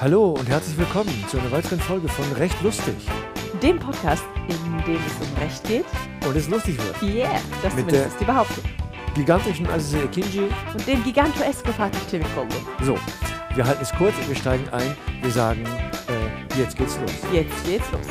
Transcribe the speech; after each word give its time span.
Hallo 0.00 0.32
und 0.32 0.48
herzlich 0.48 0.76
willkommen 0.76 1.10
zu 1.28 1.38
einer 1.38 1.50
weiteren 1.50 1.80
Folge 1.80 2.08
von 2.08 2.30
Recht 2.32 2.60
Lustig. 2.62 2.94
Dem 3.62 3.78
Podcast, 3.78 4.24
in 4.48 4.84
dem 4.84 4.96
es 4.96 5.28
um 5.28 5.34
Recht 5.38 5.64
geht. 5.64 5.84
Und 6.26 6.36
es 6.36 6.48
lustig 6.48 6.76
wird. 6.78 7.02
Yeah, 7.02 7.40
das 7.62 7.74
Mit 7.74 7.90
der- 7.90 8.06
ist 8.06 8.20
die 8.20 8.24
Behauptung. 8.24 8.64
Gigantischen 9.14 9.66
Aziz 9.68 9.94
Akinji. 9.94 10.48
Und 10.72 10.86
dem 10.86 11.02
gefragten 11.04 12.00
Timmy 12.10 12.24
Kongo. 12.34 12.54
So, 12.82 12.98
wir 13.54 13.66
halten 13.66 13.82
es 13.82 13.92
kurz 13.92 14.14
und 14.18 14.28
wir 14.28 14.36
steigen 14.36 14.68
ein. 14.70 14.94
Wir 15.22 15.30
sagen, 15.30 15.64
äh, 15.64 16.58
jetzt 16.60 16.76
geht's 16.76 16.98
los. 17.00 17.10
Jetzt 17.32 17.64
geht's 17.64 17.90
los. 17.92 18.06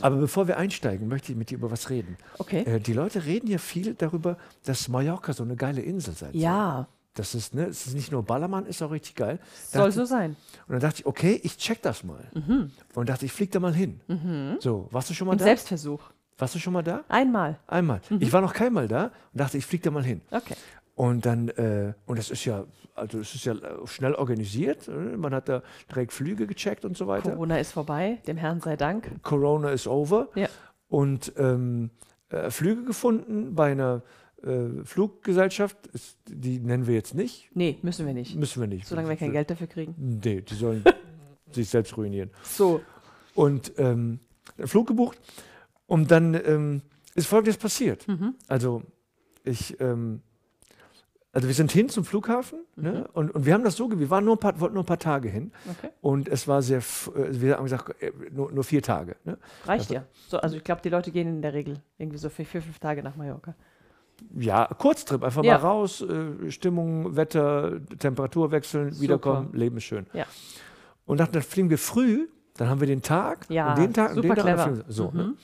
Aber 0.00 0.16
bevor 0.16 0.46
wir 0.46 0.56
einsteigen, 0.56 1.08
möchte 1.08 1.32
ich 1.32 1.38
mit 1.38 1.50
dir 1.50 1.56
über 1.58 1.70
was 1.70 1.90
reden. 1.90 2.16
Okay. 2.38 2.60
Äh, 2.62 2.78
die 2.80 2.92
Leute 2.92 3.24
reden 3.24 3.48
ja 3.48 3.58
viel 3.58 3.94
darüber, 3.94 4.36
dass 4.64 4.88
Mallorca 4.88 5.32
so 5.32 5.42
eine 5.42 5.56
geile 5.56 5.80
Insel 5.82 6.14
sei. 6.14 6.28
ja, 6.32 6.86
Das 7.16 7.34
ist, 7.34 7.54
ne, 7.54 7.64
es 7.64 7.86
ist 7.86 7.94
nicht 7.94 8.12
nur 8.12 8.22
Ballermann, 8.22 8.66
ist 8.66 8.82
auch 8.82 8.90
richtig 8.92 9.16
geil. 9.16 9.38
soll 9.72 9.80
Dachte- 9.88 9.92
so 9.92 10.04
sein. 10.04 10.36
Und 10.68 10.72
dann 10.74 10.80
dachte 10.80 11.00
ich, 11.00 11.06
okay, 11.06 11.40
ich 11.42 11.56
check 11.56 11.82
das 11.82 12.04
mal. 12.04 12.24
Und 12.94 13.08
dachte, 13.08 13.24
ich 13.26 13.32
flieg 13.32 13.50
da 13.50 13.58
mal 13.58 13.74
hin. 13.74 14.00
So, 14.60 14.86
warst 14.92 15.10
du 15.10 15.14
schon 15.14 15.26
mal 15.26 15.32
Im 15.32 15.38
da? 15.38 15.44
Selbstversuch. 15.44 16.00
Warst 16.38 16.54
du 16.54 16.58
schon 16.58 16.74
mal 16.74 16.82
da? 16.82 17.02
Einmal. 17.08 17.58
Einmal. 17.66 18.00
Ich 18.20 18.32
war 18.32 18.42
noch 18.42 18.52
keinmal 18.52 18.86
da 18.88 19.04
und 19.32 19.40
dachte, 19.40 19.56
ich 19.58 19.64
flieg 19.66 19.82
da 19.82 19.90
mal 19.90 20.04
hin. 20.04 20.20
Okay. 20.30 20.54
Und 20.94 21.24
dann, 21.26 21.48
äh, 21.50 21.92
und 22.06 22.18
das 22.18 22.30
ist 22.30 22.44
ja, 22.44 22.64
also 22.94 23.18
es 23.18 23.34
ist 23.34 23.44
ja 23.46 23.54
schnell 23.86 24.14
organisiert. 24.14 24.88
äh, 24.88 24.92
Man 24.92 25.34
hat 25.34 25.48
da 25.48 25.62
direkt 25.90 26.12
Flüge 26.12 26.46
gecheckt 26.46 26.84
und 26.84 26.96
so 26.96 27.06
weiter. 27.06 27.30
Corona 27.32 27.58
ist 27.58 27.72
vorbei, 27.72 28.18
dem 28.26 28.36
Herrn 28.36 28.60
sei 28.60 28.76
Dank. 28.76 29.22
Corona 29.22 29.70
is 29.70 29.86
over. 29.86 30.28
Ja. 30.34 30.48
Und 30.88 31.32
ähm, 31.38 31.90
äh, 32.30 32.50
Flüge 32.50 32.84
gefunden 32.84 33.54
bei 33.54 33.72
einer 33.72 34.02
äh, 34.42 34.84
Fluggesellschaft, 34.84 35.76
ist, 35.88 36.18
die 36.28 36.58
nennen 36.58 36.86
wir 36.86 36.94
jetzt 36.94 37.14
nicht, 37.14 37.50
Nee, 37.54 37.78
müssen 37.82 38.06
wir 38.06 38.14
nicht. 38.14 38.36
müssen 38.36 38.60
wir 38.60 38.68
nicht. 38.68 38.86
Solange 38.86 39.08
wir 39.08 39.16
kein 39.16 39.32
Geld 39.32 39.50
dafür 39.50 39.66
kriegen. 39.66 39.94
Nee, 40.24 40.40
die 40.42 40.54
sollen 40.54 40.84
sich 41.50 41.68
selbst 41.68 41.96
ruinieren. 41.96 42.30
So. 42.42 42.80
Und 43.34 43.72
ähm, 43.78 44.20
Flug 44.64 44.86
gebucht 44.88 45.18
und 45.86 46.10
dann 46.10 46.34
ähm, 46.34 46.82
ist 47.14 47.26
Folgendes 47.26 47.56
passiert. 47.56 48.06
Mhm. 48.08 48.34
Also 48.48 48.82
ich, 49.44 49.78
ähm, 49.80 50.20
also 51.32 51.48
wir 51.48 51.54
sind 51.54 51.70
hin 51.70 51.88
zum 51.90 52.04
Flughafen 52.04 52.60
ne? 52.76 53.06
und, 53.12 53.30
und 53.34 53.44
wir 53.44 53.52
haben 53.52 53.64
das 53.64 53.76
so, 53.76 53.90
wir 53.90 54.08
waren 54.10 54.24
nur 54.24 54.36
ein 54.36 54.40
paar, 54.40 54.58
wollten 54.58 54.74
nur 54.74 54.84
ein 54.84 54.86
paar 54.86 54.98
Tage 54.98 55.28
hin 55.28 55.52
Okay. 55.68 55.90
und 56.00 56.28
es 56.28 56.48
war 56.48 56.62
sehr, 56.62 56.78
äh, 56.78 56.82
wir 57.40 57.56
haben 57.56 57.64
gesagt, 57.64 58.02
äh, 58.02 58.10
nur, 58.30 58.50
nur 58.52 58.64
vier 58.64 58.80
Tage. 58.82 59.16
Ne? 59.24 59.36
Reicht 59.64 59.90
ja. 59.90 60.06
So, 60.28 60.38
also 60.38 60.56
ich 60.56 60.64
glaube, 60.64 60.80
die 60.82 60.88
Leute 60.88 61.10
gehen 61.10 61.28
in 61.28 61.42
der 61.42 61.52
Regel 61.52 61.82
irgendwie 61.98 62.18
so 62.18 62.30
für 62.30 62.44
vier, 62.44 62.62
fünf 62.62 62.78
Tage 62.78 63.02
nach 63.02 63.16
Mallorca. 63.16 63.54
Ja, 64.38 64.66
Kurztrip, 64.66 65.22
einfach 65.24 65.42
Ja. 65.44 65.58
mal 65.58 65.66
raus, 65.66 66.02
äh, 66.02 66.50
Stimmung, 66.50 67.16
Wetter, 67.16 67.80
Temperatur 67.98 68.50
wechseln, 68.50 68.98
wiederkommen, 69.00 69.50
Leben 69.54 69.76
ist 69.78 69.84
schön. 69.84 70.06
Ja. 70.12 70.24
Und 71.06 71.18
dachten, 71.20 71.32
dann 71.34 71.42
fliegen 71.42 71.70
wir 71.70 71.78
früh, 71.78 72.28
dann 72.56 72.68
haben 72.68 72.80
wir 72.80 72.86
den 72.86 73.02
Tag 73.02 73.46
Ja, 73.48 73.70
und 73.70 73.78
den 73.78 73.92
Tag 73.94 74.10
und 74.16 74.22
den 74.24 74.30
super 74.30 74.34
Tag. 74.36 74.44
und 74.44 74.46
dann 74.50 74.56
clever. 74.56 74.74
fliegen 74.76 74.88
wir- 74.88 74.92
So, 74.94 75.10
Mhm. 75.10 75.16
ne? 75.16 75.34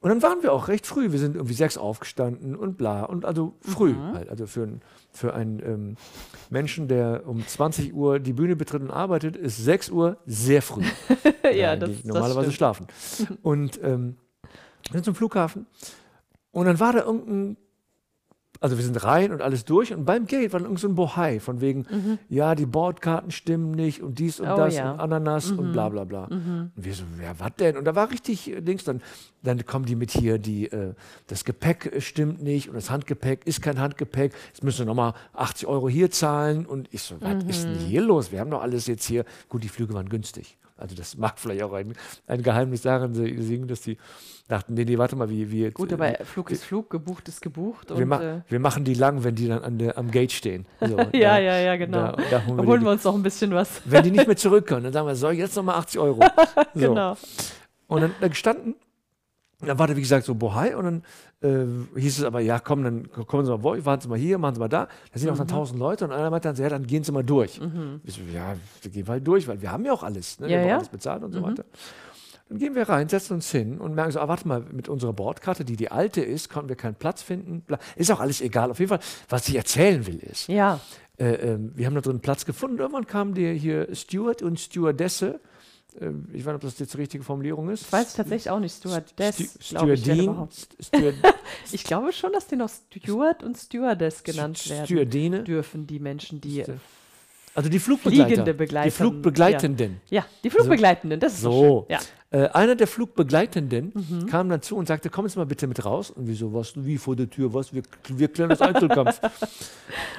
Und 0.00 0.08
dann 0.08 0.20
waren 0.22 0.42
wir 0.42 0.52
auch 0.52 0.66
recht 0.66 0.84
früh. 0.84 1.12
Wir 1.12 1.20
sind 1.20 1.36
irgendwie 1.36 1.54
sechs 1.54 1.78
aufgestanden 1.78 2.56
und 2.56 2.76
bla. 2.76 3.04
Und 3.04 3.24
also 3.24 3.54
früh 3.60 3.92
Mhm. 3.92 4.14
halt. 4.14 4.30
Also 4.30 4.48
für, 4.48 4.68
für 5.12 5.32
einen 5.32 5.60
ähm, 5.64 5.96
Menschen, 6.50 6.88
der 6.88 7.22
um 7.24 7.46
20 7.46 7.94
Uhr 7.94 8.18
die 8.18 8.32
Bühne 8.32 8.56
betritt 8.56 8.82
und 8.82 8.90
arbeitet, 8.90 9.36
ist 9.36 9.58
6 9.58 9.90
Uhr 9.90 10.16
sehr 10.26 10.60
früh. 10.60 10.82
ja, 11.54 11.76
das, 11.76 11.88
die 11.90 11.96
das 11.98 12.04
normalerweise 12.04 12.50
stimmt. 12.50 12.54
schlafen. 12.56 12.86
Und 13.42 13.78
ähm, 13.84 14.16
wir 14.90 14.94
sind 14.94 15.04
zum 15.04 15.14
Flughafen. 15.14 15.66
Und 16.50 16.66
dann 16.66 16.80
war 16.80 16.92
da 16.92 17.04
irgendein, 17.04 17.56
also 18.60 18.76
wir 18.76 18.84
sind 18.84 19.02
rein 19.02 19.32
und 19.32 19.42
alles 19.42 19.64
durch. 19.64 19.92
Und 19.92 20.04
beim 20.04 20.26
Gate 20.26 20.52
war 20.52 20.60
dann 20.60 20.66
irgend 20.66 20.78
so 20.80 20.88
ein 20.88 20.94
Bohai 20.94 21.40
von 21.40 21.60
wegen, 21.60 21.86
ja, 22.28 22.54
die 22.54 22.66
Bordkarten 22.66 23.30
stimmen 23.30 23.72
nicht 23.72 24.02
und 24.02 24.18
dies 24.18 24.38
und 24.40 24.46
Mhm. 24.46 24.52
Oh, 24.52 24.56
das 24.56 24.76
ja. 24.76 24.92
und 24.92 25.00
Ananas 25.00 25.50
und 25.50 25.72
bla 25.72 25.88
bla 25.88 26.04
bla. 26.04 26.24
Und 26.26 26.70
wir 26.76 26.94
so, 26.94 27.04
ja, 27.22 27.32
was 27.38 27.50
denn? 27.58 27.76
Und 27.76 27.84
da 27.84 27.94
war 27.96 28.10
richtig 28.10 28.50
äh, 28.50 28.60
Dings. 28.60 28.84
Dann, 28.84 29.00
dann 29.42 29.64
kommen 29.66 29.84
die 29.84 29.96
mit 29.96 30.12
hier, 30.12 30.38
die, 30.38 30.66
äh, 30.70 30.94
das 31.26 31.44
Gepäck 31.44 31.86
äh, 31.92 32.00
stimmt 32.00 32.42
nicht 32.42 32.68
und 32.68 32.74
das 32.74 32.90
Handgepäck 32.90 33.46
ist 33.46 33.62
kein 33.62 33.80
Handgepäck. 33.80 34.32
Jetzt 34.48 34.62
müssen 34.62 34.78
wir 34.80 34.86
nochmal 34.86 35.14
80 35.32 35.66
Euro 35.66 35.88
hier 35.88 36.10
zahlen. 36.10 36.64
Und 36.66 36.88
ich 36.92 37.02
so, 37.02 37.16
was 37.20 37.42
ist 37.44 37.66
Mhm. 37.66 37.72
denn 37.74 37.78
hier 37.80 38.02
los? 38.02 38.30
Wir 38.30 38.40
haben 38.40 38.50
doch 38.50 38.62
alles 38.62 38.86
jetzt 38.86 39.04
hier. 39.06 39.24
Gut, 39.48 39.64
die 39.64 39.68
Flüge 39.68 39.94
waren 39.94 40.08
günstig. 40.08 40.56
Also 40.82 40.96
das 40.96 41.16
mag 41.16 41.38
vielleicht 41.38 41.62
auch 41.62 41.72
ein, 41.72 41.92
ein 42.26 42.42
Geheimnis 42.42 42.82
daran 42.82 43.14
singen, 43.14 43.68
dass 43.68 43.82
die 43.82 43.96
dachten, 44.48 44.74
nee, 44.74 44.84
nee, 44.84 44.98
warte 44.98 45.14
mal, 45.14 45.30
wie 45.30 45.50
wir 45.50 45.70
Gut, 45.70 45.92
aber 45.92 46.12
Flug 46.24 46.50
ist 46.50 46.64
Flug, 46.64 46.90
gebucht 46.90 47.28
ist 47.28 47.40
gebucht. 47.40 47.90
wir, 47.90 47.96
und, 47.96 48.08
ma 48.08 48.20
äh, 48.20 48.40
wir 48.48 48.58
machen 48.58 48.82
die 48.84 48.94
lang, 48.94 49.22
wenn 49.22 49.34
die 49.36 49.46
dann 49.46 49.62
an 49.62 49.78
der, 49.78 49.96
am 49.96 50.10
Gate 50.10 50.32
stehen. 50.32 50.66
So, 50.80 50.98
ja, 50.98 51.04
da- 51.04 51.38
ja, 51.38 51.58
ja, 51.58 51.76
genau. 51.76 52.12
Da, 52.12 52.16
da 52.30 52.44
holen 52.46 52.56
wir 52.58 52.66
holen 52.66 52.80
die, 52.80 52.86
wir 52.86 52.90
uns 52.92 53.04
noch 53.04 53.14
ein 53.14 53.22
bisschen 53.22 53.52
was. 53.52 53.80
wenn 53.84 54.02
die 54.02 54.10
nicht 54.10 54.26
mehr 54.26 54.36
zurückkommen, 54.46 54.82
dann 54.82 54.92
sagen 54.92 55.06
wir, 55.06 55.14
so, 55.14 55.30
jetzt 55.30 55.54
nochmal 55.56 55.76
80 55.76 56.00
Euro. 56.00 56.20
So. 56.74 56.88
Genau. 56.88 57.16
Und 57.86 58.00
dann 58.00 58.14
da 58.20 58.28
gestanden, 58.28 58.74
und 59.62 59.68
dann 59.68 59.78
war 59.78 59.86
da, 59.86 59.96
wie 59.96 60.00
gesagt, 60.02 60.26
so 60.26 60.34
Bohai 60.34 60.76
und 60.76 60.84
dann 60.84 61.02
äh, 61.96 61.98
hieß 61.98 62.18
es 62.18 62.24
aber, 62.24 62.40
ja, 62.40 62.58
komm, 62.58 62.84
dann 62.84 63.10
kommen 63.10 63.46
Sie 63.46 63.50
mal, 63.50 63.62
wo, 63.62 63.74
warten 63.86 64.02
Sie 64.02 64.08
mal 64.08 64.18
hier, 64.18 64.36
machen 64.36 64.56
Sie 64.56 64.60
mal 64.60 64.68
da. 64.68 64.88
Da 65.12 65.18
sind 65.18 65.30
auch 65.30 65.34
Mhm. 65.34 65.38
dann 65.38 65.48
tausend 65.48 65.78
Leute 65.78 66.04
und 66.04 66.12
einer 66.12 66.28
meinte 66.28 66.48
dann, 66.48 66.56
so, 66.56 66.62
ja, 66.62 66.68
dann 66.68 66.86
gehen 66.86 67.02
Sie 67.04 67.12
mal 67.12 67.24
durch. 67.24 67.58
Ich 68.04 68.14
so, 68.14 68.20
ja, 68.34 68.54
wir 68.82 68.90
gehen 68.90 69.08
halt 69.08 69.26
durch, 69.26 69.48
weil 69.48 69.62
wir 69.62 69.72
haben 69.72 69.84
ja 69.86 69.92
auch 69.92 70.02
alles. 70.02 70.38
Ne? 70.40 70.48
Ja, 70.48 70.50
wir 70.56 70.58
haben 70.60 70.68
ja. 70.68 70.76
alles 70.76 70.88
bezahlt 70.88 71.22
und 71.22 71.32
so 71.32 71.42
weiter. 71.42 71.64
Dann 72.48 72.58
gehen 72.58 72.74
wir 72.74 72.86
rein, 72.88 73.08
setzen 73.08 73.34
uns 73.34 73.50
hin 73.50 73.78
und 73.80 73.94
merken 73.94 74.10
so, 74.12 74.20
ah, 74.20 74.28
warte 74.28 74.46
mal, 74.46 74.60
mit 74.72 74.88
unserer 74.90 75.14
Bordkarte, 75.14 75.64
die 75.64 75.76
die 75.76 75.90
alte 75.90 76.20
ist, 76.20 76.50
konnten 76.50 76.68
wir 76.68 76.76
keinen 76.76 76.96
Platz 76.96 77.22
finden. 77.22 77.62
Ist 77.96 78.10
auch 78.12 78.20
alles 78.20 78.42
egal. 78.42 78.70
Auf 78.70 78.78
jeden 78.78 78.90
Fall, 78.90 79.00
was 79.30 79.48
ich 79.48 79.56
erzählen 79.56 80.06
will, 80.06 80.18
ist, 80.18 80.48
Ja, 80.48 80.78
äh, 81.18 81.32
ähm, 81.34 81.72
wir 81.76 81.86
haben 81.86 81.94
da 81.94 82.00
drin 82.02 82.20
Platz 82.20 82.44
gefunden. 82.44 82.78
Irgendwann 82.78 83.06
kam 83.06 83.32
der 83.34 83.54
hier 83.54 83.94
Steward 83.94 84.42
und 84.42 84.58
Stewardesse. 84.60 85.40
Äh, 86.00 86.10
ich 86.32 86.44
weiß 86.44 86.46
nicht, 86.46 86.54
ob 86.54 86.60
das 86.62 86.78
jetzt 86.78 86.94
die 86.94 86.98
richtige 86.98 87.24
Formulierung 87.24 87.68
ist. 87.70 87.82
ich 87.82 87.92
weiß 87.92 88.08
es 88.08 88.14
tatsächlich 88.14 88.50
auch 88.50 88.60
nicht. 88.60 88.74
Stewardess, 88.74 89.58
glaube 89.68 89.94
ich, 89.94 90.06
überhaupt. 90.06 90.68
Ich 91.72 91.84
glaube 91.84 92.12
schon, 92.12 92.32
dass 92.32 92.46
die 92.46 92.56
noch 92.56 92.70
Steward 92.70 93.42
und 93.42 93.56
Stewardess 93.56 94.22
genannt 94.22 94.68
werden 94.68 94.86
Stewardine. 94.86 95.44
dürfen, 95.44 95.86
die 95.86 95.98
Menschen, 95.98 96.40
die. 96.40 96.64
Also 97.54 97.68
die 97.68 97.78
Flugbegleiter. 97.78 98.26
Fliegende 98.26 98.54
Begleiter, 98.54 98.84
Die 98.86 98.90
Flugbegleitenden. 98.90 100.00
Ja, 100.08 100.24
die 100.42 100.48
Flugbegleitenden, 100.50 101.20
das 101.20 101.34
ist 101.34 101.40
So. 101.42 101.50
so. 101.52 101.86
Ja. 101.90 101.98
Äh, 102.30 102.48
einer 102.48 102.74
der 102.76 102.86
Flugbegleitenden 102.86 103.92
Mhm. 103.94 104.26
kam 104.26 104.48
dann 104.48 104.62
zu 104.62 104.74
und 104.76 104.88
sagte, 104.88 105.10
komm 105.10 105.26
jetzt 105.26 105.36
mal 105.36 105.44
bitte 105.44 105.66
mit 105.66 105.84
raus. 105.84 106.10
Und 106.10 106.26
wieso, 106.28 106.54
was, 106.54 106.72
wie 106.76 106.96
vor 106.96 107.14
der 107.14 107.28
Tür, 107.28 107.52
was, 107.52 107.74
wir, 107.74 107.82
wir 108.08 108.28
klären 108.28 108.48
das 108.48 108.62
Einzelkampf. 108.62 109.20
und 109.22 109.30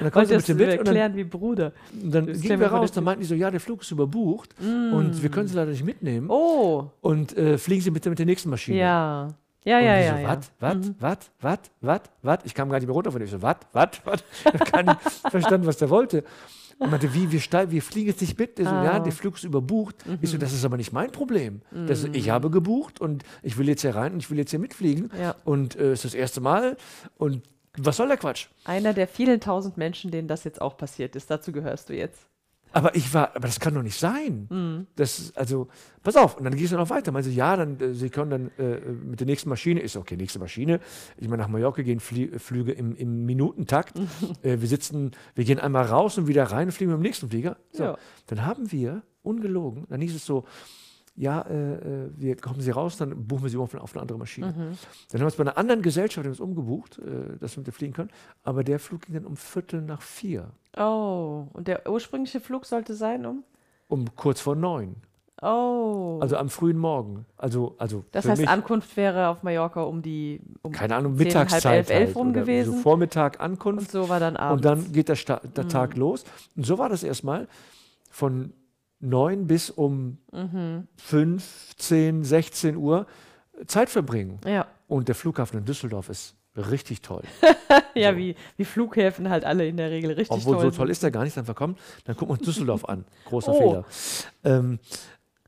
dann 0.00 0.10
kommen 0.12 0.26
sie 0.26 0.34
das 0.34 0.44
bitte 0.46 0.54
mit 0.54 0.78
und 0.78 0.86
dann, 0.86 0.94
erklären 0.96 1.16
wie 1.16 1.24
Bruder. 1.24 1.72
und 2.00 2.14
dann 2.14 2.26
das 2.26 2.34
gingen 2.34 2.42
klären 2.46 2.60
wir 2.60 2.70
wir 2.70 2.76
raus. 2.78 2.92
Dann 2.92 3.02
meinten 3.02 3.22
die 3.22 3.26
so, 3.26 3.34
ja, 3.34 3.50
der 3.50 3.58
Flug 3.60 3.82
ist 3.82 3.90
überbucht 3.90 4.54
und 4.60 5.20
wir 5.22 5.28
können 5.30 5.48
sie 5.48 5.56
leider 5.56 5.72
nicht 5.72 5.84
mitnehmen. 5.84 6.28
Oh, 6.30 6.84
Und 7.00 7.36
äh, 7.36 7.58
fliegen 7.58 7.82
Sie 7.82 7.90
bitte 7.90 8.10
mit 8.10 8.18
der 8.20 8.26
nächsten 8.26 8.48
Maschine. 8.50 8.78
ja. 8.78 9.28
Ja, 9.66 9.78
Und 9.78 9.84
ja, 9.86 9.98
ja. 9.98 10.12
so, 10.16 10.20
ja. 10.20 10.28
was, 10.28 10.50
was, 10.60 10.92
was, 11.00 11.18
was, 11.40 11.58
was, 11.80 12.00
was? 12.20 12.38
Ich 12.44 12.52
kam 12.54 12.68
gar 12.68 12.76
nicht 12.78 12.86
mehr 12.86 12.94
runter 12.94 13.10
von 13.10 13.18
dem. 13.18 13.24
Ich 13.24 13.30
so, 13.30 13.40
was, 13.40 13.56
was, 13.72 13.88
was? 14.04 14.22
Ich 14.40 14.44
habe 14.60 14.70
gar 14.70 14.82
nicht 14.82 15.00
verstanden, 15.30 15.66
was 15.66 15.78
der 15.78 15.88
wollte. 15.88 16.22
Und 16.78 16.90
meinte, 16.90 17.14
wie, 17.14 17.30
wir, 17.32 17.40
steig, 17.40 17.70
wir 17.70 17.82
fliegen 17.82 18.08
jetzt 18.08 18.20
nicht 18.20 18.38
mit. 18.38 18.58
Der 18.58 18.64
so, 18.66 18.70
Ah. 18.72 18.84
ja, 18.84 18.98
der 19.00 19.12
Flug 19.12 19.36
ist 19.36 19.44
überbucht. 19.44 19.96
Ich 20.20 20.30
so, 20.30 20.38
das 20.38 20.52
ist 20.52 20.64
aber 20.64 20.76
nicht 20.76 20.92
mein 20.92 21.10
Problem. 21.12 21.62
Das 21.70 22.02
ist, 22.04 22.14
ich 22.16 22.30
habe 22.30 22.50
gebucht 22.50 23.00
und 23.00 23.22
ich 23.42 23.56
will 23.58 23.68
jetzt 23.68 23.82
hier 23.82 23.94
rein 23.94 24.12
und 24.14 24.18
ich 24.20 24.30
will 24.30 24.38
jetzt 24.38 24.50
hier 24.50 24.58
mitfliegen. 24.58 25.10
Ja. 25.18 25.34
Und 25.44 25.76
äh, 25.76 25.92
es 25.92 26.04
ist 26.04 26.12
das 26.12 26.14
erste 26.14 26.40
Mal. 26.40 26.76
Und 27.16 27.42
was 27.76 27.96
soll 27.96 28.08
der 28.08 28.16
Quatsch? 28.16 28.46
Einer 28.64 28.92
der 28.92 29.08
vielen 29.08 29.40
tausend 29.40 29.76
Menschen, 29.76 30.10
denen 30.10 30.28
das 30.28 30.44
jetzt 30.44 30.60
auch 30.60 30.76
passiert 30.76 31.16
ist. 31.16 31.30
Dazu 31.30 31.52
gehörst 31.52 31.88
du 31.88 31.94
jetzt. 31.94 32.26
Aber 32.74 32.96
ich 32.96 33.14
war, 33.14 33.36
aber 33.36 33.46
das 33.46 33.60
kann 33.60 33.72
doch 33.74 33.82
nicht 33.82 33.98
sein. 33.98 34.48
Mhm. 34.50 34.86
Das, 34.96 35.32
also, 35.36 35.68
pass 36.02 36.16
auf. 36.16 36.36
Und 36.36 36.44
dann 36.44 36.54
ging 36.56 36.64
es 36.64 36.70
dann 36.70 36.80
noch 36.80 36.90
weiter. 36.90 37.12
Meinte, 37.12 37.30
ja, 37.30 37.56
dann, 37.56 37.78
äh, 37.80 37.94
Sie 37.94 38.10
können 38.10 38.30
dann 38.30 38.50
äh, 38.58 38.80
mit 38.90 39.20
der 39.20 39.26
nächsten 39.28 39.48
Maschine, 39.48 39.80
ist 39.80 39.96
okay, 39.96 40.16
nächste 40.16 40.40
Maschine. 40.40 40.80
Ich 41.16 41.28
meine, 41.28 41.42
nach 41.42 41.48
Mallorca 41.48 41.82
gehen 41.82 42.00
Flie 42.00 42.36
Flüge 42.38 42.72
im, 42.72 42.96
im 42.96 43.24
Minutentakt. 43.26 43.96
äh, 44.42 44.60
wir 44.60 44.66
sitzen, 44.68 45.12
wir 45.36 45.44
gehen 45.44 45.60
einmal 45.60 45.84
raus 45.86 46.18
und 46.18 46.26
wieder 46.26 46.44
rein 46.44 46.66
und 46.66 46.72
fliegen 46.72 46.90
mit 46.90 46.98
dem 46.98 47.02
nächsten 47.02 47.28
Flieger. 47.30 47.56
So, 47.70 47.84
Ja. 47.84 47.98
dann 48.26 48.44
haben 48.44 48.72
wir, 48.72 49.02
ungelogen, 49.22 49.86
dann 49.88 50.00
hieß 50.00 50.16
es 50.16 50.26
so, 50.26 50.44
ja, 51.16 51.42
äh, 51.42 51.74
äh, 51.74 52.10
wir 52.16 52.36
kommen 52.36 52.60
Sie 52.60 52.70
raus, 52.70 52.96
dann 52.96 53.26
buchen 53.26 53.44
wir 53.44 53.50
Sie 53.50 53.56
auf 53.56 53.72
eine, 53.72 53.82
auf 53.82 53.94
eine 53.94 54.02
andere 54.02 54.18
Maschine. 54.18 54.48
Mhm. 54.48 54.52
Dann 54.56 54.66
haben 54.66 55.20
wir 55.20 55.24
uns 55.26 55.36
bei 55.36 55.42
einer 55.44 55.56
anderen 55.56 55.82
Gesellschaft 55.82 56.26
uns 56.26 56.40
umgebucht, 56.40 56.98
äh, 56.98 57.38
dass 57.38 57.56
wir 57.56 57.60
mit 57.60 57.68
der 57.68 57.74
fliegen 57.74 57.92
können. 57.92 58.10
Aber 58.42 58.64
der 58.64 58.78
Flug 58.78 59.02
ging 59.02 59.14
dann 59.14 59.26
um 59.26 59.36
Viertel 59.36 59.82
nach 59.82 60.02
vier, 60.02 60.50
Oh, 60.76 61.46
und 61.52 61.68
der 61.68 61.88
ursprüngliche 61.88 62.40
Flug 62.40 62.66
sollte 62.66 62.94
sein 62.94 63.26
um? 63.26 63.44
um 63.86 64.16
kurz 64.16 64.40
vor 64.40 64.56
neun. 64.56 64.96
Oh. 65.40 66.18
Also 66.20 66.36
am 66.36 66.48
frühen 66.48 66.78
Morgen. 66.78 67.26
Also, 67.36 67.74
also 67.78 68.04
das 68.12 68.26
heißt, 68.26 68.40
mich, 68.40 68.48
Ankunft 68.48 68.96
wäre 68.96 69.28
auf 69.28 69.42
Mallorca 69.42 69.82
um 69.82 70.00
die. 70.00 70.40
Um 70.62 70.72
keine 70.72 70.96
Ahnung, 70.96 71.16
10, 71.16 71.26
halb 71.26 71.26
Mittagszeit. 71.26 71.76
elf, 71.76 71.90
elf 71.90 72.06
halt, 72.08 72.16
rum 72.16 72.32
gewesen. 72.32 72.74
So 72.76 72.78
Vormittag 72.80 73.34
und 73.34 73.40
Ankunft 73.40 73.90
so 73.90 74.08
war 74.08 74.20
dann 74.20 74.36
abends. 74.36 74.56
und 74.56 74.64
dann 74.64 74.92
geht 74.92 75.08
der, 75.08 75.16
Sta 75.16 75.40
der 75.56 75.68
Tag 75.68 75.96
los. 75.96 76.24
Und 76.56 76.64
so 76.64 76.78
war 76.78 76.88
das 76.88 77.02
erstmal 77.02 77.46
von 78.10 78.52
9 79.00 79.46
bis 79.46 79.70
um 79.70 80.18
Mhm. 80.32 80.88
15, 80.96 82.24
16 82.24 82.76
Uhr 82.76 83.06
Zeit 83.66 83.90
verbringen. 83.90 84.40
Ja. 84.46 84.66
Und 84.88 85.08
der 85.08 85.14
Flughafen 85.14 85.58
in 85.58 85.64
Düsseldorf 85.64 86.08
ist 86.08 86.36
Richtig 86.56 87.00
toll. 87.02 87.22
Ja, 87.96 88.12
So. 88.12 88.18
wie, 88.18 88.36
wie 88.56 88.64
Flughäfen 88.64 89.28
halt 89.28 89.44
alle 89.44 89.66
in 89.66 89.76
der 89.76 89.90
Regel 89.90 90.12
richtig 90.12 90.30
Obwohl 90.30 90.54
toll 90.56 90.70
so 90.72 90.78
toll 90.78 90.90
ist 90.90 91.02
er 91.02 91.10
gar 91.10 91.24
nicht, 91.24 91.36
dann 91.36 91.44
verkommen. 91.44 91.76
Dann 92.04 92.14
gucken 92.16 92.28
wir 92.34 92.38
uns 92.38 92.46
Düsseldorf 92.46 92.84
an. 92.84 93.04
Großer 93.24 93.52
Oh. 93.52 93.58
Fehler. 93.58 93.84
Ähm, 94.44 94.78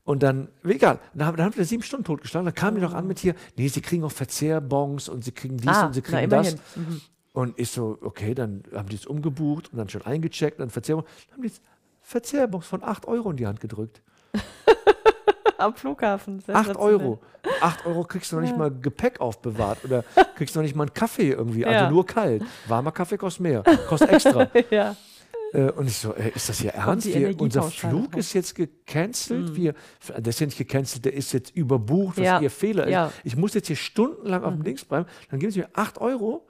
und 0.03 0.21
dann, 0.23 0.49
egal, 0.65 0.99
dann 1.13 1.27
haben, 1.27 1.37
dann 1.37 1.45
haben 1.45 1.55
wir 1.57 1.63
sieben 1.63 1.83
Stunden 1.83 2.03
totgeschlagen. 2.03 2.43
Dann 2.45 2.55
kamen 2.55 2.75
die 2.75 2.81
noch 2.81 2.93
an 2.93 3.07
mit 3.07 3.19
hier, 3.19 3.35
nee, 3.57 3.69
sie 3.69 3.79
kriegen 3.81 4.03
auch 4.03 4.11
Verzehrbons 4.11 5.07
und 5.07 5.23
sie 5.23 5.31
kriegen 5.31 5.55
dies 5.57 5.69
Ah, 5.69 5.85
und 5.87 5.93
sie 5.93 6.03
na, 6.09 6.17
kriegen 6.19 6.29
das. 6.29 6.53
immerhin. 6.53 6.59
Mhm. 6.93 7.01
Und 7.33 7.59
ich 7.59 7.69
so, 7.71 7.97
okay, 8.01 8.33
dann 8.33 8.63
haben 8.73 8.89
die 8.89 8.95
es 8.97 9.05
umgebucht 9.05 9.71
und 9.71 9.77
dann 9.77 9.87
schon 9.87 10.01
eingecheckt 10.01 10.57
und 10.57 10.63
dann 10.63 10.69
Verzehrbons. 10.69 11.05
Dann 11.29 11.35
haben 11.37 11.43
die 11.43 11.53
Verzehrbons 12.07 12.65
von 12.65 12.83
8 12.85 13.05
Euro 13.05 13.31
in 13.31 13.35
die 13.37 13.45
Hand 13.45 13.59
gedrückt. 13.59 14.01
Am 15.57 15.75
Flughafen. 15.75 16.37
8 16.37 16.45
sensationell. 16.45 16.81
Euro. 16.81 17.19
8 17.59 17.85
Euro 17.85 18.03
kriegst 18.05 18.31
du 18.31 18.37
noch 18.37 18.43
nicht 18.43 18.55
mal 18.55 18.71
Gepäck 18.71 19.19
aufbewahrt 19.19 19.83
oder 19.83 20.05
kriegst 20.35 20.55
noch 20.55 20.61
nicht 20.61 20.73
mal 20.73 20.83
einen 20.83 20.93
Kaffee 20.93 21.31
irgendwie, 21.31 21.65
also 21.65 21.77
Ja. 21.85 21.91
nur 21.91 22.05
kalt. 22.05 22.43
Warmer 22.67 22.93
Kaffee 22.93 23.17
kostet 23.17 23.41
mehr, 23.41 23.61
kostet 23.89 24.09
extra. 24.11 24.47
ja. 24.71 24.95
Äh, 25.51 25.71
und 25.71 25.87
ich 25.87 25.97
so, 25.97 26.13
äh, 26.13 26.29
ist 26.33 26.47
das 26.47 26.59
hier 26.59 26.71
ernst? 26.71 27.07
Wir, 27.07 27.37
unser 27.41 27.63
Flug 27.63 28.15
ist 28.15 28.31
jetzt 28.31 28.55
gecancelt. 28.55 29.53
Wir, 29.55 29.73
der 30.07 30.27
ist 30.27 30.39
ja 30.39 30.45
nicht 30.45 30.57
gecancelt, 30.57 31.03
der 31.03 31.13
ist 31.13 31.33
jetzt 31.33 31.53
überbucht, 31.57 32.17
was 32.19 32.23
Ja, 32.25 32.39
ihr 32.39 32.51
Fehler 32.51 32.85
ist. 32.85 32.91
ja. 32.93 33.07
Mhm. 33.07 33.11
Ich 33.25 33.35
muss 33.35 33.53
jetzt 33.53 33.67
hier 33.67 33.75
stundenlang 33.75 34.45
auf 34.45 34.53
dem 34.53 34.61
Links 34.61 34.85
bleiben. 34.85 35.07
Dann 35.29 35.39
geben 35.41 35.51
sie 35.51 35.59
mir 35.59 35.69
8 35.73 35.97
Euro. 35.99 36.47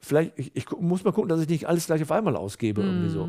Vielleicht, 0.00 0.36
ich, 0.36 0.56
ich 0.56 0.68
muss 0.80 1.04
mal 1.04 1.12
gucken, 1.12 1.28
dass 1.28 1.40
ich 1.42 1.48
nicht 1.48 1.68
alles 1.68 1.86
gleich 1.86 2.02
auf 2.02 2.10
einmal 2.10 2.34
ausgebe. 2.34 2.82
Irgendwie 2.82 3.10
so. 3.10 3.28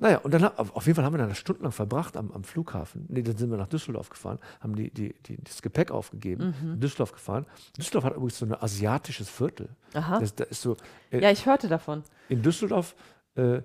Naja, 0.00 0.18
und 0.18 0.32
dann 0.32 0.44
auf 0.44 0.86
jeden 0.86 0.94
Fall 0.96 1.04
haben 1.04 1.12
wir 1.14 1.18
dann 1.18 1.34
stundenlang 1.34 1.72
verbracht 1.72 2.16
am, 2.16 2.30
am 2.30 2.44
Flughafen. 2.44 3.04
Nee, 3.08 3.22
dann 3.22 3.36
sind 3.36 3.50
wir 3.50 3.56
nach 3.56 3.66
Düsseldorf 3.66 4.10
gefahren, 4.10 4.38
haben 4.60 4.76
die, 4.76 4.90
die, 4.92 5.12
die, 5.26 5.42
das 5.42 5.60
Gepäck 5.60 5.90
aufgegeben, 5.90 6.54
Mhm. 6.62 6.74
in 6.74 6.80
Düsseldorf 6.80 7.12
gefahren. 7.12 7.46
Düsseldorf 7.76 8.04
hat 8.04 8.12
übrigens 8.14 8.38
so 8.38 8.46
ein 8.46 8.54
asiatisches 8.54 9.28
Viertel. 9.28 9.68
Aha. 9.94 10.20
Das, 10.20 10.34
da 10.34 10.44
ist 10.44 10.62
so, 10.62 10.76
äh, 11.10 11.20
Ja, 11.20 11.30
ich 11.32 11.46
hörte 11.46 11.66
davon. 11.68 12.04
in 12.28 12.42
Düsseldorf, 12.42 12.94
äh, 13.36 13.56
äh, 13.56 13.62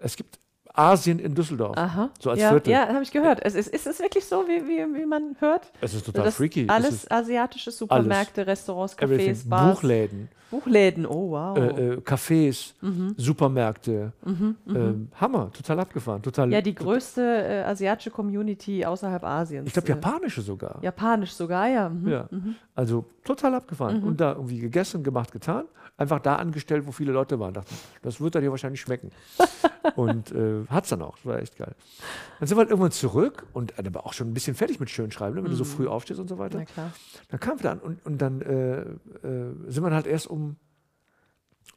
es 0.00 0.16
gibt 0.16 0.38
Asien 0.76 1.18
in 1.18 1.34
Düsseldorf. 1.34 1.76
Aha. 1.76 2.10
So 2.20 2.30
als 2.30 2.40
ja, 2.40 2.50
Viertel. 2.50 2.70
Ja, 2.72 2.88
habe 2.88 3.02
ich 3.02 3.10
gehört. 3.10 3.40
Es 3.42 3.54
ist, 3.54 3.68
ist 3.68 3.86
es 3.86 3.98
wirklich 4.00 4.24
so, 4.24 4.44
wie, 4.46 4.62
wie, 4.66 5.00
wie 5.00 5.06
man 5.06 5.36
hört? 5.40 5.72
Es 5.80 5.94
ist 5.94 6.04
total 6.06 6.24
das 6.24 6.36
freaky. 6.36 6.64
Es 6.64 6.70
Alles 6.70 7.10
asiatische 7.10 7.70
Supermärkte, 7.70 8.46
Restaurants, 8.46 8.94
everything. 8.98 9.34
Cafés, 9.34 9.48
Bars, 9.48 9.74
Buchläden, 9.76 10.28
Buchläden. 10.50 11.06
Oh, 11.06 11.30
wow. 11.30 11.56
äh, 11.56 11.60
äh, 11.94 11.96
Cafés, 12.00 12.74
Mhm. 12.80 13.14
Supermärkte. 13.16 14.12
Ähm, 14.24 15.08
Hammer, 15.20 15.50
total 15.52 15.80
abgefahren. 15.80 16.22
Total, 16.22 16.52
ja, 16.52 16.60
die 16.60 16.74
größte 16.74 17.22
äh, 17.22 17.62
asiatische 17.62 18.10
Community 18.10 18.84
außerhalb 18.84 19.24
Asiens. 19.24 19.66
Ich 19.66 19.72
glaube, 19.72 19.88
äh, 19.88 19.92
japanische 19.92 20.42
sogar. 20.42 20.78
Japanisch 20.82 21.32
sogar, 21.32 21.68
ja. 21.68 21.88
Mhm. 21.88 22.08
Ja, 22.08 22.28
also 22.74 23.04
total 23.26 23.54
abgefahren. 23.54 24.02
Und 24.02 24.20
da 24.20 24.32
irgendwie 24.32 24.58
gegessen, 24.58 25.02
gemacht, 25.02 25.32
getan. 25.32 25.64
Einfach 25.98 26.20
da 26.20 26.36
angestellt, 26.36 26.86
wo 26.86 26.92
viele 26.92 27.12
Leute 27.12 27.38
waren. 27.40 27.54
Dachten, 27.54 27.74
das 28.02 28.20
wird 28.20 28.34
dann 28.34 28.42
dir 28.42 28.50
wahrscheinlich 28.50 28.80
schmecken. 28.80 29.10
und 29.96 30.30
äh, 30.32 30.66
hat 30.68 30.84
es 30.84 30.90
dann 30.90 31.02
auch. 31.02 31.16
Das 31.16 31.26
war 31.26 31.38
echt 31.40 31.56
geil. 31.56 31.74
Dann 32.38 32.48
sind 32.48 32.56
wir 32.56 32.60
halt 32.60 32.70
irgendwann 32.70 32.90
zurück 32.92 33.46
und 33.52 33.78
äh, 33.78 33.82
aber 33.86 34.06
auch 34.06 34.12
schon 34.12 34.28
ein 34.28 34.34
bisschen 34.34 34.54
fertig 34.54 34.78
mit 34.80 34.90
Schönschreiben, 34.90 35.36
ne, 35.36 35.42
wenn 35.44 35.50
du 35.50 35.56
so 35.56 35.64
früh 35.64 35.86
aufstehst 35.86 36.20
und 36.20 36.28
so 36.28 36.38
weiter. 36.38 36.58
Na 36.58 36.64
klar. 36.64 36.92
Dann 37.28 37.40
kam 37.40 37.62
wir 37.62 37.70
an 37.70 37.78
und, 37.78 38.04
und 38.04 38.18
dann 38.18 38.42
äh, 38.42 38.80
äh, 38.80 39.54
sind 39.68 39.82
wir 39.84 39.90
halt 39.90 40.06
erst 40.06 40.26
um, 40.26 40.56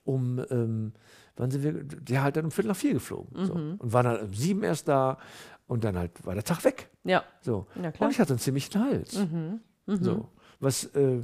um 0.04 0.44
ähm, 0.50 0.94
wann 1.38 1.52
sind 1.52 1.64
wir, 1.64 1.86
ja, 2.14 2.24
halt 2.24 2.36
dann 2.36 2.46
um 2.46 2.52
Viertel 2.52 2.70
nach 2.70 2.76
vier 2.76 2.94
geflogen. 2.94 3.46
So. 3.46 3.54
Und 3.54 3.94
waren 3.94 4.06
dann 4.06 4.20
um 4.28 4.34
sieben 4.34 4.64
erst 4.64 4.88
da 4.88 5.18
und 5.68 5.84
dann 5.84 5.98
halt 5.98 6.26
war 6.26 6.34
der 6.34 6.44
Tag 6.44 6.64
weg. 6.66 6.90
Ja, 7.04 7.24
So. 7.42 7.68
Ja, 7.82 7.92
klar. 7.92 8.08
Und 8.08 8.14
ich 8.14 8.20
hatte 8.20 8.34
einen 8.34 8.40
ziemlichen 8.40 8.82
Hals. 8.84 9.18
So. 9.88 10.30
Was, 10.60 10.86
äh, 10.96 11.20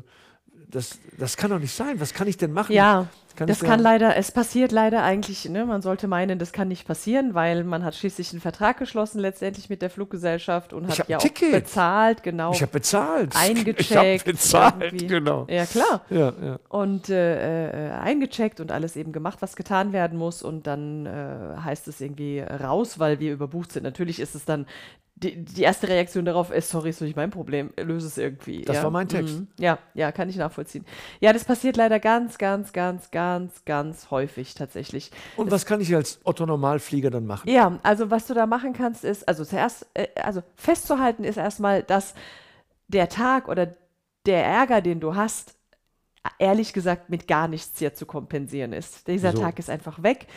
das, 0.70 1.00
das 1.18 1.38
kann 1.38 1.52
doch 1.52 1.60
nicht 1.60 1.74
sein. 1.76 2.00
Was 2.00 2.14
kann 2.14 2.28
ich 2.28 2.38
denn 2.38 2.52
machen? 2.52 2.74
ja. 2.74 3.08
Kann 3.38 3.48
das 3.48 3.62
ich 3.62 3.68
kann 3.68 3.80
da- 3.84 3.90
leider, 3.92 4.16
es 4.16 4.32
passiert 4.32 4.72
leider 4.72 5.04
eigentlich, 5.04 5.44
ne, 5.50 5.66
man 5.66 5.82
sollte 5.82 6.08
meinen, 6.08 6.40
das 6.40 6.54
kann 6.54 6.70
nicht 6.70 6.88
passieren, 6.88 7.34
weil 7.34 7.66
man 7.66 7.84
hat 7.84 7.94
schließlich 7.94 8.32
einen 8.32 8.40
Vertrag 8.40 8.78
geschlossen 8.80 9.20
letztendlich 9.20 9.70
mit 9.70 9.82
der 9.82 9.90
Fluggesellschaft 9.90 10.72
und 10.72 10.86
Ich 10.90 11.02
hat 11.02 11.10
ja 11.10 11.18
ein 11.18 11.20
auch 11.20 11.24
Ticket. 11.24 11.52
bezahlt, 11.52 12.24
genau. 12.24 12.54
Ich 12.54 12.62
habe 12.62 12.72
bezahlt. 12.72 13.34
Ich 13.36 13.42
Eingecheckt, 13.42 13.92
habe 13.94 14.20
bezahlt, 14.24 14.82
irgendwie. 14.84 15.08
genau. 15.08 15.48
ja, 15.50 15.66
klar. 15.66 16.06
Ja, 16.10 16.32
ja. 16.42 16.60
Und 16.70 17.10
äh, 17.10 17.90
äh, 17.90 17.92
eingecheckt 17.92 18.62
und 18.62 18.72
alles 18.72 18.96
eben 18.96 19.12
gemacht, 19.12 19.40
was 19.42 19.58
getan 19.58 19.92
werden 19.92 20.18
muss. 20.18 20.42
Und 20.42 20.66
dann 20.66 21.06
äh, 21.06 21.58
heißt 21.62 21.90
es 21.90 22.00
irgendwie 22.00 22.40
raus, 22.40 23.00
weil 23.00 23.20
wir 23.20 23.34
überbucht 23.34 23.74
sind. 23.74 23.84
Natürlich 23.84 24.22
ist 24.22 24.36
es 24.36 24.46
dann, 24.46 24.66
die, 25.18 25.46
die 25.46 25.62
erste 25.62 25.88
Reaktion 25.88 26.26
darauf 26.26 26.52
ist, 26.52 26.70
sorry, 26.70 26.90
ist 26.90 27.02
nicht 27.02 27.16
mein 27.16 27.30
Problem, 27.30 27.72
löse 27.78 28.08
es 28.08 28.18
irgendwie. 28.18 28.64
Das 28.64 28.78
ja? 28.78 28.84
war 28.84 28.92
mein 28.92 29.08
Text. 29.08 29.40
Mhm. 29.40 29.48
Ja, 29.58 29.80
ja, 29.94 30.12
kann 30.12 30.28
ich 30.28 30.36
nachvollziehen. 30.36 30.84
Ja, 31.22 31.32
das 31.32 31.46
passiert 31.46 31.78
leider 31.78 32.02
ganz, 32.02 32.38
ganz, 32.38 32.74
ganz, 32.74 33.12
ganz, 33.12 33.64
ganz 33.64 34.12
häufig 34.12 34.56
tatsächlich. 34.56 35.12
Und 35.38 35.52
was 35.52 35.66
kann 35.66 35.80
ich 35.80 35.96
als 35.96 36.20
Otto-Normalflieger 36.26 37.12
dann 37.12 37.26
machen? 37.26 37.50
Ja, 37.50 37.80
also 37.82 38.12
was 38.12 38.28
du 38.28 38.34
da 38.34 38.46
machen 38.46 38.74
kannst, 38.74 39.06
ist, 39.06 39.26
also 39.28 39.46
zuerst, 39.46 39.88
äh, 39.94 40.08
also 40.22 40.44
festzuhalten 40.56 41.24
ist 41.24 41.38
erstmal, 41.38 41.82
dass 41.84 42.14
der 42.90 43.08
Tag 43.08 43.48
oder 43.48 43.74
der 44.26 44.44
Ärger, 44.44 44.82
den 44.82 45.00
du 45.00 45.16
hast, 45.16 45.56
ehrlich 46.40 46.74
gesagt 46.74 47.10
mit 47.10 47.28
gar 47.28 47.48
nichts 47.48 47.80
hier 47.80 47.94
zu 47.94 48.06
kompensieren 48.06 48.74
ist. 48.74 49.08
Dieser 49.08 49.32
So. 49.32 49.40
Tag 49.40 49.60
ist 49.60 49.70
einfach 49.70 50.04
weg. 50.04 50.28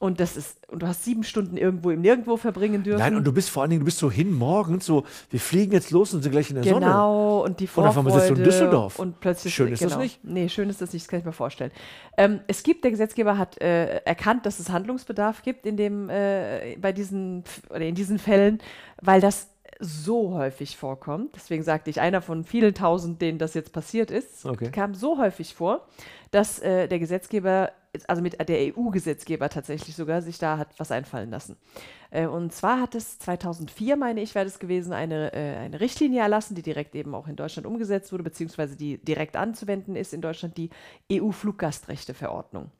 Und 0.00 0.18
das 0.18 0.34
ist, 0.38 0.66
und 0.68 0.82
du 0.82 0.86
hast 0.86 1.04
sieben 1.04 1.24
Stunden 1.24 1.58
irgendwo 1.58 1.90
im 1.90 2.00
Nirgendwo 2.00 2.38
verbringen 2.38 2.82
dürfen. 2.82 3.00
Nein, 3.00 3.16
und 3.16 3.24
du 3.24 3.32
bist 3.32 3.50
vor 3.50 3.60
allen 3.62 3.68
Dingen, 3.70 3.80
du 3.80 3.84
bist 3.84 3.98
so 3.98 4.10
hin 4.10 4.32
morgens, 4.32 4.86
so, 4.86 5.04
wir 5.28 5.38
fliegen 5.38 5.72
jetzt 5.72 5.90
los 5.90 6.14
und 6.14 6.22
sind 6.22 6.32
gleich 6.32 6.48
in 6.48 6.54
der 6.56 6.64
Sonne. 6.64 6.86
Genau, 6.86 7.44
und 7.44 7.60
die 7.60 7.68
Und 7.76 7.84
auf 7.86 7.98
einmal 7.98 8.12
Vorfreude. 8.12 8.20
sitzt 8.22 8.30
du 8.30 8.34
in 8.36 8.44
Düsseldorf. 8.44 8.98
Und 8.98 9.20
plötzlich, 9.20 9.54
Schön 9.54 9.70
ist 9.70 9.82
das 9.82 9.90
genau. 9.92 10.02
nicht. 10.02 10.24
Nee, 10.24 10.48
schön 10.48 10.70
ist 10.70 10.80
das 10.80 10.94
nicht, 10.94 11.04
das 11.04 11.08
kann 11.08 11.18
ich 11.20 11.26
mir 11.26 11.32
vorstellen. 11.32 11.70
Ähm, 12.16 12.40
es 12.46 12.62
gibt, 12.62 12.82
der 12.84 12.92
Gesetzgeber 12.92 13.36
hat 13.36 13.60
äh, 13.60 13.96
erkannt, 13.98 14.46
dass 14.46 14.58
es 14.58 14.70
Handlungsbedarf 14.70 15.42
gibt 15.42 15.66
in 15.66 15.76
dem, 15.76 16.08
äh, 16.08 16.76
bei 16.80 16.92
diesen, 16.92 17.44
oder 17.68 17.82
in 17.82 17.94
diesen 17.94 18.18
Fällen, 18.18 18.58
weil 19.02 19.20
das 19.20 19.48
so 19.80 20.32
häufig 20.34 20.78
vorkommt. 20.78 21.36
Deswegen 21.36 21.62
sagte 21.62 21.90
ich, 21.90 22.00
einer 22.00 22.22
von 22.22 22.44
vielen 22.44 22.72
tausend, 22.74 23.20
denen 23.20 23.38
das 23.38 23.52
jetzt 23.52 23.72
passiert 23.74 24.10
ist, 24.10 24.46
Okay. 24.46 24.70
kam 24.70 24.94
so 24.94 25.18
häufig 25.18 25.54
vor, 25.54 25.86
dass 26.30 26.58
äh, 26.60 26.86
der 26.88 26.98
Gesetzgeber, 26.98 27.72
also 28.06 28.22
mit 28.22 28.38
der 28.48 28.76
EU-Gesetzgeber 28.76 29.48
tatsächlich 29.48 29.96
sogar, 29.96 30.22
sich 30.22 30.38
da 30.38 30.58
hat 30.58 30.78
was 30.78 30.92
einfallen 30.92 31.30
lassen. 31.30 31.56
Äh, 32.10 32.26
und 32.26 32.52
zwar 32.52 32.80
hat 32.80 32.94
es 32.94 33.18
2004, 33.18 33.96
meine 33.96 34.20
ich, 34.22 34.34
wäre 34.34 34.44
das 34.44 34.58
gewesen, 34.58 34.92
eine, 34.92 35.32
äh, 35.32 35.56
eine 35.56 35.80
Richtlinie 35.80 36.20
erlassen, 36.22 36.54
die 36.54 36.62
direkt 36.62 36.94
eben 36.94 37.14
auch 37.14 37.26
in 37.26 37.36
Deutschland 37.36 37.66
umgesetzt 37.66 38.12
wurde, 38.12 38.22
beziehungsweise 38.22 38.76
die 38.76 38.98
direkt 38.98 39.36
anzuwenden 39.36 39.96
ist 39.96 40.12
in 40.14 40.20
Deutschland, 40.20 40.56
die 40.56 40.70
EU-Fluggastrechteverordnung. 41.12 42.70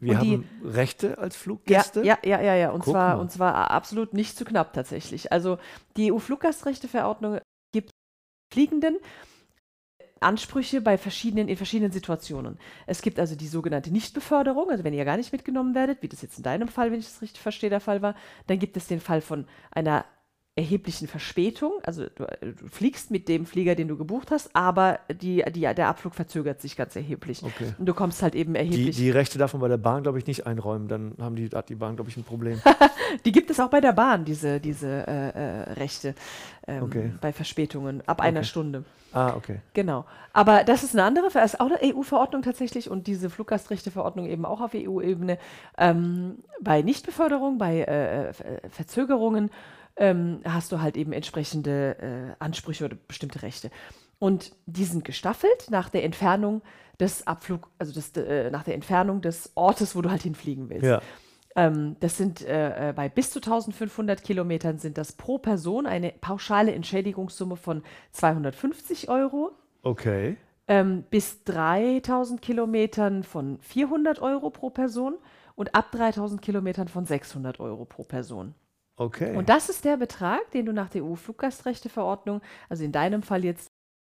Wir 0.00 0.18
die- 0.18 0.32
haben 0.34 0.48
Rechte 0.64 1.18
als 1.18 1.36
Fluggäste. 1.36 2.04
Ja, 2.04 2.18
ja, 2.24 2.36
ja, 2.38 2.40
ja, 2.42 2.54
ja. 2.54 2.70
Und 2.70 2.84
Guck 2.84 2.92
zwar, 2.94 3.16
mal. 3.16 3.20
und 3.20 3.32
zwar 3.32 3.70
absolut 3.70 4.14
nicht 4.14 4.36
zu 4.36 4.44
knapp 4.44 4.72
tatsächlich. 4.72 5.32
Also 5.32 5.58
die 5.96 6.12
EU-Fluggastrechteverordnung 6.12 7.38
gibt 7.72 7.90
Fliegenden 8.52 8.96
Ansprüche 10.20 10.80
bei 10.80 10.98
verschiedenen, 10.98 11.48
in 11.48 11.56
verschiedenen 11.56 11.92
Situationen. 11.92 12.58
Es 12.86 13.02
gibt 13.02 13.18
also 13.18 13.34
die 13.34 13.48
sogenannte 13.48 13.90
Nichtbeförderung, 13.90 14.70
also 14.70 14.84
wenn 14.84 14.94
ihr 14.94 15.04
gar 15.04 15.16
nicht 15.16 15.32
mitgenommen 15.32 15.74
werdet, 15.74 16.02
wie 16.02 16.08
das 16.08 16.22
jetzt 16.22 16.38
in 16.38 16.44
deinem 16.44 16.68
Fall, 16.68 16.90
wenn 16.90 17.00
ich 17.00 17.06
das 17.06 17.22
richtig 17.22 17.40
verstehe, 17.40 17.70
der 17.70 17.80
Fall 17.80 18.02
war, 18.02 18.14
dann 18.46 18.58
gibt 18.58 18.76
es 18.76 18.86
den 18.86 19.00
Fall 19.00 19.20
von 19.20 19.46
einer 19.70 20.04
erheblichen 20.58 21.06
Verspätung. 21.08 21.72
Also 21.84 22.06
du, 22.14 22.24
du 22.40 22.68
fliegst 22.68 23.10
mit 23.10 23.28
dem 23.28 23.46
Flieger, 23.46 23.74
den 23.76 23.88
du 23.88 23.96
gebucht 23.96 24.30
hast, 24.30 24.50
aber 24.54 24.98
die, 25.22 25.44
die, 25.52 25.60
der 25.60 25.88
Abflug 25.88 26.14
verzögert 26.14 26.60
sich 26.60 26.76
ganz 26.76 26.96
erheblich. 26.96 27.42
Okay. 27.42 27.72
Und 27.78 27.86
du 27.86 27.94
kommst 27.94 28.22
halt 28.22 28.34
eben 28.34 28.54
Die, 28.54 28.58
erheblich. 28.60 28.96
die 28.96 29.10
Rechte 29.10 29.38
davon 29.38 29.60
bei 29.60 29.68
der 29.68 29.76
Bahn, 29.78 30.02
glaube 30.02 30.18
ich, 30.18 30.26
nicht 30.26 30.46
einräumen. 30.46 30.88
Dann 30.88 31.14
haben 31.20 31.36
die, 31.36 31.48
hat 31.48 31.68
die 31.68 31.76
Bahn, 31.76 31.94
glaube 31.96 32.10
ich, 32.10 32.16
ein 32.16 32.24
Problem. 32.24 32.60
Die 33.24 33.32
gibt 33.32 33.48
es 33.50 33.58
auch 33.58 33.70
bei 33.70 33.80
der 33.80 33.92
Bahn, 33.94 34.26
diese, 34.26 34.60
diese 34.60 34.86
äh, 35.06 35.28
äh, 35.30 35.72
Rechte 35.74 36.14
ähm, 36.66 36.82
Okay. 36.82 37.12
bei 37.22 37.32
Verspätungen 37.32 38.02
ab 38.06 38.20
einer 38.20 38.40
Okay. 38.40 38.46
Stunde. 38.46 38.84
ah, 39.12 39.34
okay. 39.34 39.60
Genau. 39.72 40.04
Aber 40.34 40.62
das 40.64 40.82
ist 40.82 40.94
eine 40.94 41.04
andere, 41.04 41.30
Ver- 41.30 41.42
ist 41.42 41.58
auch 41.58 41.70
eine 41.70 41.78
EU-Verordnung 41.94 42.42
tatsächlich 42.42 42.90
und 42.90 43.06
diese 43.06 43.30
Fluggastrechteverordnung 43.30 44.26
eben 44.26 44.44
auch 44.44 44.60
auf 44.60 44.72
EU-Ebene. 44.74 45.38
Ähm, 45.78 46.40
bei 46.60 46.82
Nichtbeförderung, 46.82 47.56
bei 47.56 47.80
äh, 47.84 48.32
Ver- 48.34 48.44
Verzögerungen 48.68 49.50
ähm, 49.98 50.40
hast 50.44 50.72
du 50.72 50.80
halt 50.80 50.96
eben 50.96 51.12
entsprechende 51.12 51.96
äh, 51.98 52.42
Ansprüche 52.42 52.84
oder 52.84 52.96
bestimmte 53.06 53.42
Rechte. 53.42 53.70
Und 54.18 54.52
die 54.66 54.84
sind 54.84 55.04
gestaffelt 55.04 55.66
nach 55.70 55.90
der 55.90 56.04
Entfernung 56.04 56.62
des 56.98 57.26
Abflug, 57.26 57.68
also 57.78 57.92
des, 57.92 58.16
äh, 58.16 58.50
nach 58.50 58.64
der 58.64 58.74
Entfernung 58.74 59.20
des 59.20 59.52
Ortes, 59.54 59.94
wo 59.94 60.02
du 60.02 60.10
halt 60.10 60.22
hinfliegen 60.22 60.70
willst. 60.70 60.86
Ja. 60.86 61.02
Ähm, 61.56 61.96
das 62.00 62.16
sind 62.16 62.44
äh, 62.44 62.90
äh, 62.90 62.92
bei 62.92 63.08
bis 63.08 63.30
zu 63.30 63.38
1500 63.38 64.22
Kilometern 64.22 64.78
sind 64.78 64.98
das 64.98 65.12
pro 65.12 65.38
Person 65.38 65.86
eine 65.86 66.12
pauschale 66.20 66.72
Entschädigungssumme 66.72 67.56
von 67.56 67.82
250 68.12 69.08
Euro. 69.08 69.52
Okay. 69.82 70.36
Ähm, 70.66 71.04
bis 71.10 71.44
3000 71.44 72.42
Kilometern 72.42 73.22
von 73.22 73.58
400 73.60 74.20
Euro 74.20 74.50
pro 74.50 74.70
Person 74.70 75.16
und 75.54 75.74
ab 75.74 75.90
3000 75.92 76.42
Kilometern 76.42 76.88
von 76.88 77.06
600 77.06 77.58
Euro 77.58 77.84
pro 77.84 78.04
Person. 78.04 78.54
Okay. 78.98 79.36
Und 79.36 79.48
das 79.48 79.68
ist 79.68 79.84
der 79.84 79.96
Betrag, 79.96 80.50
den 80.50 80.66
du 80.66 80.72
nach 80.72 80.88
der 80.90 81.04
EU-Fluggastrechteverordnung, 81.04 82.40
also 82.68 82.84
in 82.84 82.92
deinem 82.92 83.22
Fall 83.22 83.44
jetzt 83.44 83.68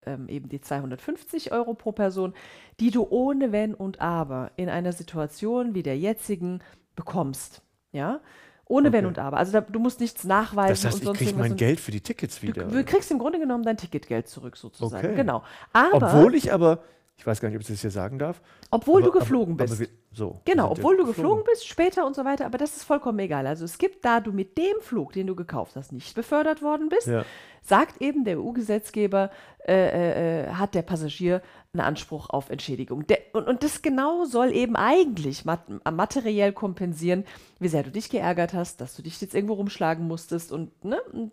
ähm, 0.06 0.30
eben 0.30 0.48
die 0.50 0.62
250 0.62 1.52
Euro 1.52 1.74
pro 1.74 1.92
Person, 1.92 2.34
die 2.80 2.92
du 2.92 3.08
ohne 3.10 3.52
Wenn 3.52 3.74
und 3.74 4.00
Aber 4.02 4.52
in 4.56 4.70
einer 4.70 4.94
Situation 4.94 5.74
wie 5.74 5.84
der 5.84 5.98
jetzigen 5.98 6.62
bekommst. 6.96 7.62
Ja, 7.92 8.20
ohne 8.68 8.92
Wenn 8.92 9.06
Okay. 9.06 9.08
und 9.08 9.20
Aber. 9.20 9.38
Also 9.38 9.52
da, 9.54 9.62
du 9.62 9.80
musst 9.80 10.00
nichts 10.00 10.24
nachweisen 10.24 10.70
Das 10.70 10.86
heißt, 10.86 10.96
und 10.96 11.00
ich 11.02 11.06
sonst 11.06 11.18
kriege 11.18 11.30
irgendwas. 11.32 11.46
mein 11.46 11.52
Und 11.54 11.58
Geld 11.58 11.80
für 11.80 11.92
die 11.92 12.02
Tickets 12.02 12.42
wieder. 12.42 12.66
Du, 12.66 12.76
du 12.76 12.84
kriegst 12.84 13.10
im 13.12 13.20
Grunde 13.20 13.40
genommen 13.40 13.64
dein 13.64 13.78
Ticketgeld 13.78 14.28
zurück 14.28 14.58
sozusagen. 14.58 15.06
Okay. 15.08 15.16
Genau. 15.16 15.44
Aber 15.74 15.96
Obwohl 15.96 16.36
ich 16.36 16.52
aber, 16.54 16.84
ich 17.18 17.26
weiß 17.26 17.40
gar 17.42 17.50
nicht, 17.50 17.56
ob 17.56 17.62
ich 17.62 17.68
das 17.68 17.82
hier 17.82 17.92
sagen 17.92 18.20
darf. 18.20 18.42
obwohl 18.72 19.02
aber, 19.02 19.12
du 19.12 19.20
geflogen 19.20 19.54
aber, 19.56 19.66
bist. 19.66 19.82
Aber 19.82 19.90
so, 20.16 20.42
Genau, 20.46 20.66
ja 20.66 20.72
obwohl 20.72 20.98
du 20.98 21.06
geflogen 21.06 21.44
bist, 21.46 21.68
später 21.68 22.06
und 22.06 22.16
so 22.16 22.24
weiter, 22.26 22.46
aber 22.46 22.58
das 22.58 22.76
ist 22.78 22.84
vollkommen 22.84 23.20
egal. 23.20 23.46
Also 23.48 23.66
es 23.66 23.78
gibt, 23.78 24.04
da 24.06 24.20
du 24.20 24.32
mit 24.32 24.58
dem 24.58 24.80
Flug, 24.82 25.14
den 25.14 25.28
du 25.28 25.36
gekauft 25.36 25.76
hast, 25.76 25.92
nicht 25.92 26.16
befördert 26.16 26.62
worden 26.62 26.90
bist, 26.90 27.08
Ja. 27.08 27.26
sagt 27.62 28.02
eben 28.02 28.24
der 28.24 28.40
EU-Gesetzgeber, 28.40 29.30
äh, 29.68 30.44
äh, 30.44 30.48
hat 30.52 30.76
der 30.76 30.84
Passagier 30.84 31.42
einen 31.74 31.82
Anspruch 31.82 32.30
auf 32.30 32.50
Entschädigung. 32.52 33.06
Der, 33.08 33.18
und, 33.34 33.48
und 33.48 33.64
das 33.64 33.82
genau 33.82 34.24
soll 34.26 34.52
eben 34.54 34.76
eigentlich 34.76 35.44
mat 35.44 35.62
materiell 35.92 36.54
kompensieren, 36.54 37.26
wie 37.60 37.68
sehr 37.68 37.84
du 37.84 37.90
dich 37.92 38.10
geärgert 38.10 38.54
hast, 38.54 38.80
dass 38.80 38.96
du 38.96 39.02
dich 39.02 39.20
jetzt 39.20 39.34
irgendwo 39.36 39.56
rumschlagen 39.56 40.08
musstest 40.08 40.52
und, 40.52 40.86
ne, 40.86 41.02
und 41.12 41.32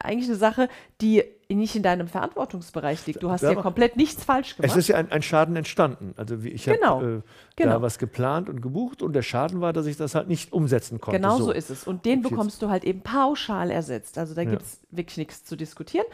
eigentlich 0.00 0.28
eine 0.28 0.38
Sache, 0.38 0.68
die 1.00 1.24
nicht 1.50 1.74
in 1.76 1.82
deinem 1.82 2.08
Verantwortungsbereich 2.08 3.06
liegt. 3.06 3.22
Du 3.22 3.30
hast 3.30 3.42
ja 3.42 3.50
Aber 3.50 3.62
komplett 3.62 3.96
nichts 3.96 4.24
falsch 4.24 4.56
gemacht. 4.56 4.70
Es 4.70 4.76
ist 4.76 4.88
ja 4.88 4.96
ein, 4.96 5.10
ein 5.12 5.20
Schaden 5.22 5.56
entstanden. 5.56 6.14
Also 6.16 6.42
wie, 6.42 6.48
ich 6.50 6.64
Genau, 6.64 7.00
habe 7.00 7.22
äh, 7.26 7.30
genau. 7.56 7.72
da 7.72 7.82
was 7.82 7.98
geplant 7.98 8.21
und 8.48 8.62
gebucht 8.62 9.02
und 9.02 9.12
der 9.12 9.22
Schaden 9.22 9.60
war, 9.60 9.72
dass 9.72 9.86
ich 9.86 9.96
das 9.96 10.14
halt 10.14 10.28
nicht 10.28 10.52
umsetzen 10.52 11.00
konnte. 11.00 11.20
Genau 11.20 11.38
so. 11.38 11.44
so 11.46 11.52
ist 11.52 11.70
es. 11.70 11.86
Und 11.86 12.04
den 12.04 12.22
ich 12.22 12.28
bekommst 12.30 12.62
du 12.62 12.68
halt 12.68 12.84
eben 12.84 13.00
pauschal 13.02 13.70
ersetzt. 13.70 14.18
Also 14.18 14.34
da 14.34 14.42
Ja. 14.42 14.50
gibt 14.50 14.62
es 14.62 14.80
wirklich 14.90 15.16
nichts 15.18 15.44
zu 15.44 15.56
diskutieren. 15.56 16.06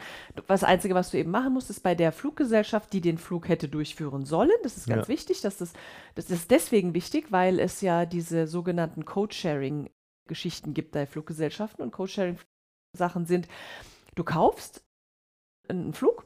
Das 0.47 0.63
Einzige, 0.63 0.95
was 0.95 1.11
du 1.11 1.17
eben 1.17 1.31
machen 1.31 1.53
musst, 1.53 1.69
ist 1.69 1.81
bei 1.83 1.95
der 1.95 2.11
Fluggesellschaft, 2.11 2.91
die 2.93 3.01
den 3.01 3.17
Flug 3.17 3.47
hätte 3.47 3.67
durchführen 3.69 4.25
sollen, 4.25 4.51
das 4.63 4.77
ist 4.77 4.87
ganz 4.87 5.07
Ja. 5.07 5.13
wichtig, 5.13 5.41
dass 5.41 5.57
das, 5.57 5.73
das 6.15 6.29
ist 6.29 6.51
deswegen 6.51 6.93
wichtig, 6.93 7.31
weil 7.31 7.59
es 7.59 7.81
ja 7.81 8.05
diese 8.05 8.47
sogenannten 8.47 9.05
Code-Sharing-Geschichten 9.05 10.73
gibt 10.73 10.91
bei 10.91 11.05
Fluggesellschaften. 11.05 11.81
Und 11.83 11.91
Code-Sharing-Sachen 11.91 13.25
sind, 13.25 13.47
du 14.15 14.23
kaufst 14.23 14.83
einen 15.67 15.93
Flug 15.93 16.23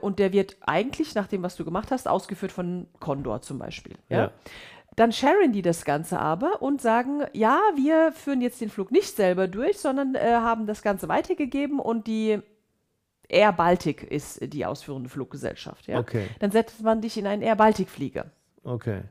und 0.00 0.18
der 0.18 0.32
wird 0.32 0.56
eigentlich, 0.60 1.14
nach 1.14 1.26
dem, 1.26 1.42
was 1.42 1.56
du 1.56 1.64
gemacht 1.64 1.90
hast, 1.90 2.08
ausgeführt 2.08 2.52
von 2.52 2.86
Condor 3.00 3.40
zum 3.42 3.58
Beispiel. 3.58 3.94
Ja? 4.08 4.18
Ja. 4.18 4.32
Dann 4.96 5.12
sharen 5.12 5.52
die 5.52 5.62
das 5.62 5.84
Ganze 5.84 6.18
aber 6.18 6.60
und 6.60 6.82
sagen, 6.82 7.22
ja, 7.32 7.60
wir 7.76 8.12
führen 8.12 8.40
jetzt 8.42 8.60
den 8.60 8.68
Flug 8.68 8.90
nicht 8.90 9.16
selber 9.16 9.48
durch, 9.48 9.78
sondern 9.78 10.14
äh, 10.14 10.20
haben 10.20 10.66
das 10.66 10.82
Ganze 10.82 11.08
weitergegeben 11.08 11.78
und 11.78 12.06
die 12.06 12.40
Air 13.28 13.52
Baltic 13.52 14.02
ist 14.02 14.52
die 14.52 14.66
ausführende 14.66 15.08
Fluggesellschaft. 15.08 15.86
Ja? 15.86 15.98
Okay, 15.98 16.28
Dann 16.40 16.50
setzt 16.50 16.82
man 16.82 17.00
dich 17.00 17.16
in 17.16 17.26
einen 17.26 17.42
Air 17.42 17.56
Baltic 17.56 17.88
Flieger. 17.88 18.26
okay. 18.64 19.02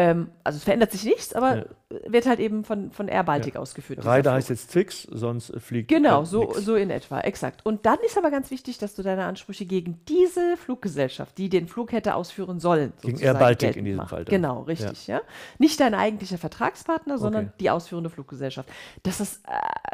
Ähm, 0.00 0.28
also 0.44 0.56
es 0.56 0.64
verändert 0.64 0.92
sich 0.92 1.04
nichts, 1.04 1.34
aber 1.34 1.56
Ja. 1.58 1.64
wird 2.06 2.24
halt 2.26 2.40
eben 2.40 2.64
von, 2.64 2.90
von 2.90 3.06
Air 3.08 3.22
Baltic 3.24 3.56
ausgeführt. 3.56 3.98
dieser 3.98 4.08
Reiter 4.10 4.32
heißt 4.32 4.48
jetzt 4.48 4.70
fix, 4.70 5.02
sonst 5.02 5.50
äh, 5.50 5.60
fliegt 5.60 5.88
Genau, 5.88 6.22
äh, 6.22 6.26
so, 6.26 6.40
nix. 6.44 6.64
so 6.64 6.74
in 6.76 6.88
etwa, 6.88 7.20
exakt. 7.20 7.66
Und 7.66 7.84
dann 7.84 7.98
ist 8.06 8.16
aber 8.16 8.30
ganz 8.30 8.50
wichtig, 8.50 8.78
dass 8.78 8.94
du 8.94 9.02
deine 9.02 9.24
Ansprüche 9.24 9.66
gegen 9.66 10.00
diese 10.08 10.56
Fluggesellschaft, 10.56 11.36
die 11.36 11.48
den 11.50 11.68
Flug 11.68 11.92
hätte 11.92 12.14
ausführen 12.14 12.60
sollen, 12.60 12.92
Gegen 13.02 13.18
Air 13.18 13.34
Baltic 13.34 13.76
in 13.76 13.84
diesem 13.84 13.98
machst. 13.98 14.10
Fall 14.10 14.24
dann. 14.24 14.30
Genau, 14.32 14.62
richtig, 14.62 15.06
ja. 15.06 15.20
Nicht 15.58 15.78
dein 15.80 15.94
eigentlicher 15.94 16.38
Vertragspartner, 16.38 17.18
sondern 17.18 17.46
Okay. 17.46 17.54
die 17.60 17.70
ausführende 17.70 18.08
Fluggesellschaft. 18.08 18.68
Das 19.02 19.20
ist, 19.20 19.42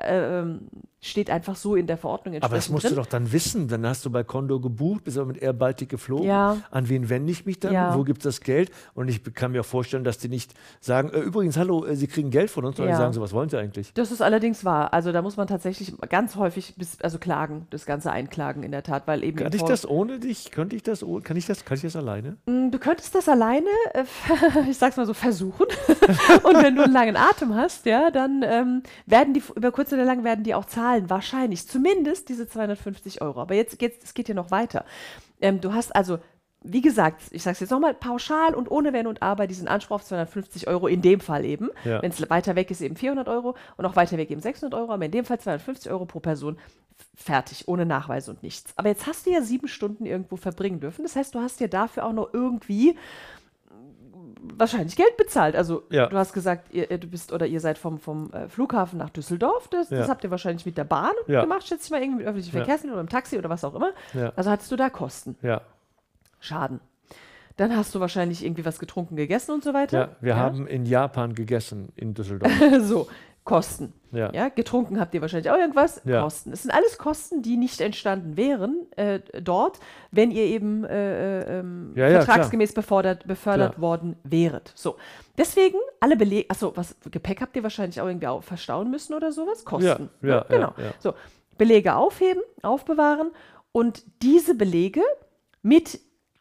äh, 0.03 0.41
ähm, 0.41 0.69
steht 1.01 1.31
einfach 1.31 1.57
so 1.57 1.77
in 1.77 1.87
der 1.87 1.97
Verordnung 1.97 2.35
entsprechend 2.35 2.53
Aber 2.53 2.57
das 2.57 2.69
musst 2.69 2.85
drin. 2.85 2.95
du 2.97 3.01
doch 3.01 3.07
dann 3.07 3.33
wissen. 3.33 3.69
Dann 3.69 3.87
hast 3.87 4.05
du 4.05 4.11
bei 4.11 4.25
Condor 4.25 4.61
gebucht, 4.61 5.05
bist 5.05 5.17
aber 5.19 5.27
mit 5.27 5.39
Air 5.41 5.53
Baltic 5.53 5.89
geflogen. 5.89 6.27
Ja. 6.27 6.59
An 6.71 6.89
wen 6.89 7.09
wende 7.09 7.31
ich 7.33 7.47
mich 7.47 7.61
dann? 7.61 7.73
Ja. 7.73 7.97
Wo 7.97 8.03
gibt 8.05 8.19
es 8.19 8.25
das 8.25 8.41
Geld? 8.41 8.71
Und 8.95 9.09
ich 9.09 9.23
kann 9.35 9.53
mir 9.53 9.61
auch 9.61 9.65
vorstellen, 9.97 10.05
dass 10.05 10.19
die 10.19 10.29
nicht 10.29 10.55
sagen, 10.81 11.11
äh, 11.11 11.19
übrigens, 11.21 11.57
hallo, 11.57 11.85
äh, 11.85 11.97
Sie 11.97 12.07
kriegen 12.07 12.31
Geld 12.31 12.51
von 12.51 12.65
uns, 12.65 12.77
sondern 12.77 12.93
Ja. 12.93 12.99
die 12.99 13.03
sagen 13.03 13.13
so, 13.13 13.21
was 13.21 13.33
wollen 13.33 13.49
Sie 13.49 13.59
eigentlich? 13.59 13.93
Das 13.95 14.13
ist 14.13 14.21
allerdings 14.23 14.65
wahr. 14.65 14.93
Also 14.93 15.13
da 15.13 15.23
muss 15.23 15.37
man 15.37 15.47
tatsächlich 15.47 15.95
ganz 16.09 16.37
häufig 16.37 16.75
bis, 16.77 17.01
also 17.01 17.19
klagen, 17.19 17.67
das 17.71 17.87
Ganze 17.87 18.11
einklagen 18.13 18.63
in 18.63 18.73
der 18.73 18.83
Tat, 18.83 19.07
weil 19.07 19.25
eben 19.25 19.39
Kann 19.39 19.53
ich 19.53 19.63
das 19.63 19.89
ohne 19.89 20.19
dich? 20.19 20.51
Könnte 20.51 20.77
ich 20.77 20.83
das 20.83 21.03
ohne? 21.03 21.23
Kann 21.23 21.37
ich 21.37 21.47
das? 21.47 21.65
Kann 21.65 21.77
ich 21.77 21.83
das 21.83 21.97
alleine? 21.97 22.37
Mm, 22.47 22.71
Du 22.71 22.79
könntest 22.79 23.15
das 23.15 23.29
alleine, 23.29 23.69
äh, 23.95 24.05
ich 24.71 24.77
sag's 24.77 24.97
mal 24.97 25.07
so, 25.07 25.15
versuchen. 25.15 25.67
Und 26.43 26.63
wenn 26.63 26.77
du 26.77 26.83
einen 26.85 26.93
langen 26.93 27.17
Atem 27.17 27.55
hast, 27.55 27.87
ja, 27.87 28.11
dann 28.11 28.43
ähm, 28.45 28.83
werden 29.07 29.35
die, 29.35 29.43
über 29.55 29.73
kurz 29.73 29.93
oder 29.93 30.05
lang 30.05 30.25
werden 30.25 30.45
die 30.45 30.55
auch 30.55 30.65
zahlen, 30.67 31.09
wahrscheinlich. 31.09 31.67
Zumindest 31.67 32.29
diese 32.29 32.49
250 32.49 33.23
Euro. 33.23 33.41
Aber 33.41 33.55
jetzt 33.55 33.79
geht's, 33.79 34.05
es 34.05 34.15
geht 34.15 34.29
ja 34.29 34.35
noch 34.35 34.51
weiter. 34.51 34.85
Ähm, 35.41 35.61
du 35.61 35.73
hast 35.73 35.95
also, 35.95 36.19
wie 36.73 36.81
gesagt, 36.83 37.23
ich 37.31 37.43
sag's 37.43 37.61
jetzt 37.61 37.71
nochmal, 37.71 37.95
pauschal 37.95 38.55
und 38.55 38.71
ohne 38.71 38.93
Wenn 38.93 39.07
und 39.07 39.23
Aber 39.23 39.47
diesen 39.47 39.69
Anspruch 39.69 39.97
auf 39.97 40.05
250 40.05 40.69
Euro, 40.69 40.87
in 40.89 41.03
dem 41.03 41.21
Fall 41.21 41.45
eben. 41.45 41.71
Ja. 41.85 42.03
Wenn 42.03 42.11
es 42.11 42.29
weiter 42.31 42.57
weg 42.57 42.71
ist, 42.71 42.81
eben 42.81 42.97
400 42.97 43.29
Euro 43.29 43.55
und 43.77 43.87
auch 43.87 43.97
weiter 43.97 44.17
weg 44.19 44.31
eben 44.31 44.41
600 44.41 44.79
Euro, 44.79 44.93
aber 44.93 45.05
in 45.05 45.11
dem 45.13 45.25
Fall 45.25 45.39
250 45.41 45.91
Euro 45.91 46.05
pro 46.07 46.21
Person. 46.21 46.59
Fertig, 47.15 47.69
ohne 47.69 47.87
Nachweis 47.87 48.29
und 48.29 48.43
nichts. 48.43 48.73
Aber 48.77 48.89
jetzt 48.89 49.07
hast 49.07 49.27
du 49.27 49.31
ja 49.31 49.41
sieben 49.43 49.69
Stunden 49.69 50.07
irgendwo 50.07 50.37
verbringen 50.37 50.81
dürfen. 50.81 51.03
Das 51.03 51.17
heißt, 51.17 51.35
du 51.35 51.41
hast 51.41 51.61
dir 51.61 51.69
dafür 51.69 52.05
auch 52.07 52.13
noch 52.13 52.33
irgendwie 52.33 52.97
wahrscheinlich 54.59 54.97
Geld 54.97 55.17
bezahlt. 55.17 55.57
Also 55.57 55.83
Ja. 55.91 56.07
du 56.07 56.17
hast 56.17 56.33
gesagt, 56.33 56.73
ihr, 56.73 56.87
du 56.87 57.07
bist 57.07 57.33
oder 57.33 57.47
ihr 57.47 57.61
seid 57.61 57.79
vom, 57.79 57.99
vom 57.99 58.33
äh, 58.33 58.49
Flughafen 58.49 58.99
nach 58.99 59.11
Düsseldorf. 59.11 59.69
Das, 59.69 59.89
das 59.89 60.07
Ja. 60.07 60.09
habt 60.09 60.25
ihr 60.25 60.31
wahrscheinlich 60.31 60.65
mit 60.67 60.79
der 60.79 60.85
Bahn 60.85 61.13
Ja. 61.27 61.43
gemacht, 61.43 61.67
schätze 61.67 61.85
ich 61.87 61.91
mal, 61.91 62.01
irgendwie 62.01 62.19
mit 62.19 62.27
öffentlichen 62.27 62.55
Ja. 62.57 62.61
Verkehrsmitteln 62.61 62.93
oder 62.95 63.01
im 63.03 63.09
Taxi 63.09 63.39
oder 63.39 63.49
was 63.51 63.65
auch 63.65 63.75
immer. 63.75 63.93
Ja. 64.15 64.33
Also 64.37 64.51
hattest 64.51 64.71
du 64.71 64.77
da 64.77 64.89
Kosten. 64.91 65.37
Ja. 65.43 65.61
Schaden. 66.47 66.81
Dann 67.57 67.75
hast 67.75 67.95
du 67.95 68.01
wahrscheinlich 68.01 68.45
irgendwie 68.45 68.65
was 68.65 68.79
getrunken, 68.79 69.17
gegessen 69.17 69.53
und 69.53 69.65
so 69.65 69.73
weiter. 69.73 69.99
Ja, 69.99 70.17
wir 70.21 70.37
haben 70.37 70.67
in 70.67 70.85
Japan 70.85 71.35
gegessen, 71.35 71.91
in 71.97 72.13
Düsseldorf. 72.13 72.53
so, 72.83 73.09
Kosten. 73.47 73.95
Ja. 74.11 74.31
Ja, 74.33 74.49
getrunken 74.49 74.99
habt 75.01 75.15
ihr 75.15 75.23
wahrscheinlich 75.23 75.51
auch 75.51 75.57
irgendwas. 75.57 76.03
Ja. 76.05 76.23
Kosten. 76.23 76.53
Es 76.53 76.63
sind 76.63 76.73
alles 76.73 76.99
Kosten, 76.99 77.43
die 77.43 77.57
nicht 77.57 77.81
entstanden 77.81 78.37
wären 78.37 78.91
äh, 78.97 79.21
dort, 79.41 79.79
wenn 80.11 80.33
ihr 80.33 80.43
eben 80.43 80.85
äh, 80.85 81.41
äh, 81.41 81.61
ähm, 81.61 81.93
Ja, 81.95 82.09
ja, 82.09 82.21
vertragsgemäß 82.21 82.75
befördert, 82.75 83.27
befördert 83.27 83.81
worden 83.81 84.17
wäret. 84.25 84.73
So. 84.75 84.97
Deswegen 85.39 85.79
alle 86.01 86.17
Belege, 86.17 86.51
achso, 86.51 86.77
was 86.77 86.97
Gepäck 87.11 87.41
habt 87.41 87.57
ihr 87.57 87.63
wahrscheinlich 87.63 88.01
auch 88.01 88.09
irgendwie 88.09 88.27
auch 88.27 88.43
verstauen 88.43 88.91
müssen 88.91 89.15
oder 89.15 89.31
sowas? 89.33 89.65
Kosten. 89.65 90.11
Ja, 90.23 90.29
ja, 90.29 90.47
genau. 90.49 90.75
ja, 90.77 90.85
ja. 90.85 90.91
So, 90.99 91.15
Belege 91.57 91.95
aufheben, 91.95 92.43
aufbewahren 92.63 93.31
und 93.71 94.03
diese 94.23 94.57
Belege 94.57 95.03
mit 95.63 96.01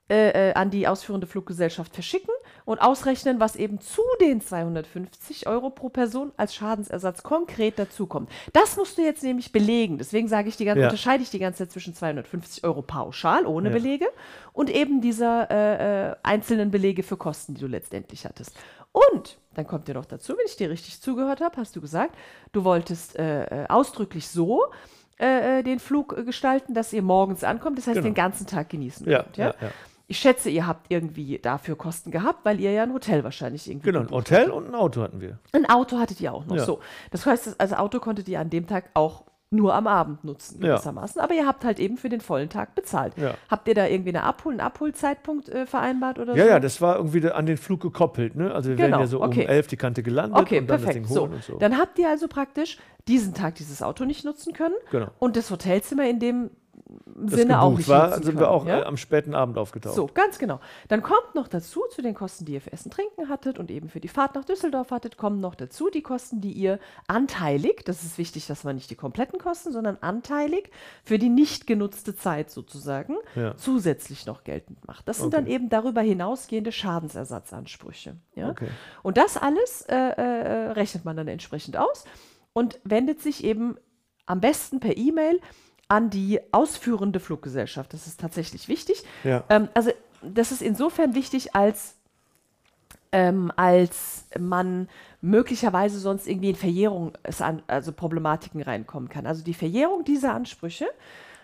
äh, 0.09 0.49
äh, 0.49 0.53
an 0.53 0.69
die 0.69 0.87
ausführende 0.87 1.25
Fluggesellschaft 1.27 1.93
verschicken 1.93 2.29
und 2.63 2.79
ausrechnen, 2.79 3.39
was 3.39 3.55
eben 3.55 3.79
zu 3.81 4.01
den 4.21 4.39
250 4.41 5.47
Euro 5.47 5.69
pro 5.71 5.89
Person 5.89 6.31
als 6.37 6.53
Schadensersatz 6.55 7.23
konkret 7.23 7.79
dazukommt. 7.79 8.29
Das 8.53 8.77
musst 8.77 8.97
du 8.97 9.01
jetzt 9.03 9.23
nämlich 9.23 9.51
belegen. 9.51 9.97
Deswegen 9.97 10.27
sage 10.27 10.49
ich 10.49 10.57
die 10.57 10.65
ganze, 10.65 10.81
Ja. 10.81 10.87
unterscheide 10.87 11.23
ich 11.23 11.29
die 11.31 11.39
ganze 11.39 11.59
Zeit 11.59 11.71
zwischen 11.71 11.93
250 11.95 12.63
Euro 12.63 12.81
pauschal 12.81 13.45
ohne 13.47 13.69
Ja. 13.69 13.75
Belege 13.75 14.07
und 14.53 14.69
eben 14.69 15.01
dieser 15.01 15.49
äh, 15.49 16.11
äh, 16.11 16.15
einzelnen 16.23 16.69
Belege 16.71 17.01
für 17.03 17.17
Kosten, 17.17 17.55
die 17.55 17.61
du 17.61 17.67
letztendlich 17.67 18.25
hattest. 18.25 18.55
Und 18.91 19.37
dann 19.55 19.65
kommt 19.67 19.87
dir 19.87 19.93
noch 19.95 20.05
dazu, 20.05 20.33
wenn 20.37 20.45
ich 20.45 20.55
dir 20.55 20.69
richtig 20.69 21.01
zugehört 21.01 21.41
habe, 21.41 21.57
hast 21.57 21.75
du 21.75 21.81
gesagt, 21.81 22.15
du 22.51 22.63
wolltest 22.63 23.17
äh, 23.17 23.63
äh, 23.63 23.67
ausdrücklich 23.69 24.27
so 24.29 24.65
äh, 25.17 25.63
den 25.63 25.79
Flug 25.79 26.15
gestalten, 26.25 26.73
dass 26.73 26.93
ihr 26.93 27.01
morgens 27.01 27.43
ankommt, 27.43 27.77
das 27.77 27.87
heißt 27.87 27.95
Genau. 27.95 28.07
den 28.07 28.13
ganzen 28.13 28.47
Tag 28.47 28.69
genießen 28.69 29.09
Ja, 29.09 29.23
könnt. 29.23 29.37
ja. 29.37 29.53
Ich 30.07 30.19
schätze, 30.19 30.49
ihr 30.49 30.67
habt 30.67 30.85
irgendwie 30.89 31.39
dafür 31.39 31.75
Kosten 31.75 32.11
gehabt, 32.11 32.45
weil 32.45 32.59
ihr 32.59 32.71
ja 32.71 32.83
ein 32.83 32.93
Hotel 32.93 33.23
wahrscheinlich 33.23 33.67
irgendwie. 33.69 33.87
Genau, 33.91 34.01
ein 34.01 34.11
Hotel 34.11 34.51
und 34.51 34.67
ein 34.67 34.75
Auto 34.75 35.01
hatten 35.01 35.19
wir. 35.19 35.39
Ein 35.51 35.65
Auto 35.67 35.97
hattet 35.97 36.21
ihr 36.21 36.31
auch 36.33 36.45
noch. 36.45 36.55
Ja. 36.57 36.63
So. 36.63 36.79
Das 37.11 37.25
heißt, 37.25 37.47
das- 37.47 37.59
also 37.59 37.75
Auto 37.75 37.99
konntet 37.99 38.27
ihr 38.27 38.39
an 38.39 38.49
dem 38.51 38.67
Tag 38.67 38.85
auch 38.93 39.23
nur 39.51 39.73
am 39.73 39.87
Abend 39.87 40.23
nutzen, 40.23 40.61
Ja. 40.61 40.73
gewissermaßen. 40.73 41.21
Aber 41.21 41.33
ihr 41.33 41.45
habt 41.47 41.63
halt 41.63 41.79
eben 41.79 41.97
für 41.97 42.09
den 42.09 42.19
vollen 42.19 42.49
Tag 42.49 42.75
bezahlt. 42.75 43.13
Ja. 43.17 43.35
Habt 43.49 43.67
ihr 43.67 43.73
da 43.75 43.85
irgendwie 43.87 44.09
eine 44.09 44.23
Abhol 44.23 44.51
einen 44.53 44.59
Abholzeitpunkt 44.59 45.49
äh, 45.49 45.65
vereinbart 45.65 46.19
oder 46.19 46.35
Ja, 46.35 46.43
so? 46.43 46.49
ja, 46.49 46.59
das 46.59 46.81
war 46.81 46.97
irgendwie 46.97 47.29
an 47.31 47.45
den 47.45 47.57
Flug 47.57 47.79
gekoppelt. 47.81 48.35
Ne? 48.35 48.53
Also 48.53 48.69
wir 48.69 48.75
Genau, 48.75 48.89
werden 48.89 49.01
ja 49.01 49.07
so 49.07 49.21
okay. 49.21 49.43
um 49.43 49.47
elf 49.49 49.67
die 49.67 49.77
Kante 49.77 50.03
gelandet 50.03 50.39
Okay, 50.41 50.59
und 50.59 50.67
dann 50.69 50.77
das 50.77 50.85
perfekt. 50.85 51.05
Ding 51.07 51.13
So, 51.15 51.21
holen 51.21 51.33
und 51.33 51.43
so. 51.43 51.57
dann 51.57 51.77
habt 51.77 51.97
ihr 51.99 52.09
also 52.09 52.27
praktisch 52.27 52.77
diesen 53.07 53.33
Tag 53.33 53.55
dieses 53.55 53.81
Auto 53.81 54.03
nicht 54.05 54.25
nutzen 54.25 54.53
können 54.53 54.75
Genau. 54.91 55.07
und 55.19 55.35
das 55.37 55.49
Hotelzimmer 55.51 56.07
in 56.09 56.19
dem 56.19 56.49
das 57.17 57.39
Sinne 57.39 57.61
auch 57.61 57.77
nicht 57.77 57.87
war, 57.87 58.11
sind 58.13 58.25
können. 58.25 58.39
wir 58.39 58.51
auch 58.51 58.65
ja? 58.65 58.81
äh, 58.81 58.83
am 58.83 58.97
späten 58.97 59.33
Abend 59.33 59.57
aufgetaucht. 59.57 59.95
So, 59.95 60.07
ganz 60.13 60.37
genau. 60.37 60.59
Dann 60.89 61.01
kommt 61.01 61.33
noch 61.33 61.47
dazu, 61.47 61.81
zu 61.89 62.01
den 62.01 62.13
Kosten, 62.13 62.43
die 62.45 62.53
ihr 62.53 62.61
für 62.61 62.73
Essen, 62.73 62.91
Trinken 62.91 63.29
hattet 63.29 63.57
und 63.57 63.71
eben 63.71 63.87
für 63.87 64.01
die 64.01 64.09
Fahrt 64.09 64.35
nach 64.35 64.43
Düsseldorf 64.43 64.91
hattet, 64.91 65.15
kommen 65.17 65.39
noch 65.39 65.55
dazu 65.55 65.89
die 65.89 66.01
Kosten, 66.01 66.41
die 66.41 66.51
ihr 66.51 66.77
anteilig, 67.07 67.83
das 67.85 68.03
ist 68.03 68.17
wichtig, 68.17 68.47
dass 68.47 68.63
man 68.65 68.75
nicht 68.75 68.89
die 68.89 68.95
kompletten 68.95 69.39
Kosten, 69.39 69.71
sondern 69.71 69.97
anteilig 70.01 70.69
für 71.05 71.17
die 71.17 71.29
nicht 71.29 71.67
genutzte 71.67 72.15
Zeit 72.15 72.51
sozusagen 72.51 73.15
Ja. 73.35 73.55
zusätzlich 73.55 74.25
noch 74.25 74.43
geltend 74.43 74.85
macht. 74.85 75.07
Das 75.07 75.17
sind 75.17 75.27
Okay. 75.27 75.37
dann 75.37 75.47
eben 75.47 75.69
darüber 75.69 76.01
hinausgehende 76.01 76.71
Schadensersatzansprüche. 76.71 78.17
Ja? 78.35 78.49
Okay. 78.49 78.67
Und 79.03 79.17
das 79.17 79.37
alles 79.37 79.81
äh, 79.87 79.95
äh, 79.95 80.71
rechnet 80.71 81.05
man 81.05 81.15
dann 81.17 81.27
entsprechend 81.27 81.77
aus 81.77 82.05
und 82.53 82.79
wendet 82.83 83.21
sich 83.21 83.43
eben 83.43 83.77
am 84.25 84.41
besten 84.41 84.79
per 84.79 84.97
E-Mail 84.97 85.39
an 85.87 86.09
die 86.09 86.39
ausführende 86.51 87.19
Fluggesellschaft. 87.19 87.93
Das 87.93 88.07
ist 88.07 88.19
tatsächlich 88.19 88.67
wichtig. 88.67 89.03
Ja. 89.23 89.43
Ähm, 89.49 89.69
also 89.73 89.91
das 90.21 90.51
ist 90.51 90.61
insofern 90.61 91.13
wichtig, 91.13 91.55
als, 91.55 91.95
ähm, 93.11 93.51
als 93.55 94.25
man 94.39 94.89
möglicherweise 95.21 95.99
sonst 95.99 96.27
irgendwie 96.27 96.49
in 96.49 96.55
Verjährung, 96.55 97.13
also 97.67 97.91
Problematiken 97.91 98.61
reinkommen 98.61 99.09
kann. 99.09 99.25
Also 99.27 99.43
die 99.43 99.53
Verjährung 99.53 100.03
dieser 100.03 100.33
Ansprüche 100.33 100.87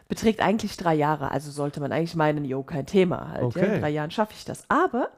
beträgt 0.08 0.42
eigentlich 0.42 0.76
drei 0.76 0.96
Jahre. 0.96 1.32
Also 1.32 1.52
sollte 1.52 1.80
man 1.80 1.92
eigentlich 1.92 2.16
meinen, 2.16 2.44
jo, 2.44 2.64
kein 2.64 2.86
Thema. 2.86 3.30
Halt, 3.30 3.44
Okay. 3.44 3.60
ja, 3.60 3.74
in 3.74 3.82
drei 3.82 3.90
Jahren 3.90 4.12
schaffe 4.12 4.34
ich 4.36 4.44
das. 4.46 4.66
Aber 4.68 5.10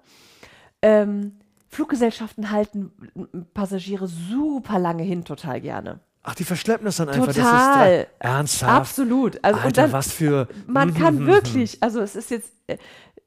ähm, 0.81 1.37
Fluggesellschaften 1.69 2.51
halten 2.51 3.47
Passagiere 3.53 4.07
super 4.07 4.77
lange 4.77 5.03
hin, 5.03 5.25
total 5.25 5.61
gerne. 5.61 5.99
Ach, 6.23 6.35
die 6.35 6.45
verschleppen 6.45 6.85
das 6.85 6.97
dann 6.97 7.09
einfach. 7.09 7.27
Das 7.27 7.35
Total. 7.35 7.99
ist 7.99 8.07
da, 8.19 8.27
ernsthaft. 8.29 8.71
Absolut. 8.73 9.39
Also, 9.43 9.57
und 9.59 9.65
Alter, 9.65 9.81
dann, 9.83 9.91
was 9.91 10.11
für. 10.11 10.47
man 10.67 10.89
Mhm, 10.89 10.93
kann 10.95 11.15
mhm, 11.19 11.27
wirklich, 11.27 11.83
also 11.83 11.99
es 11.99 12.15
ist 12.15 12.31
jetzt 12.31 12.51
äh, 12.67 12.77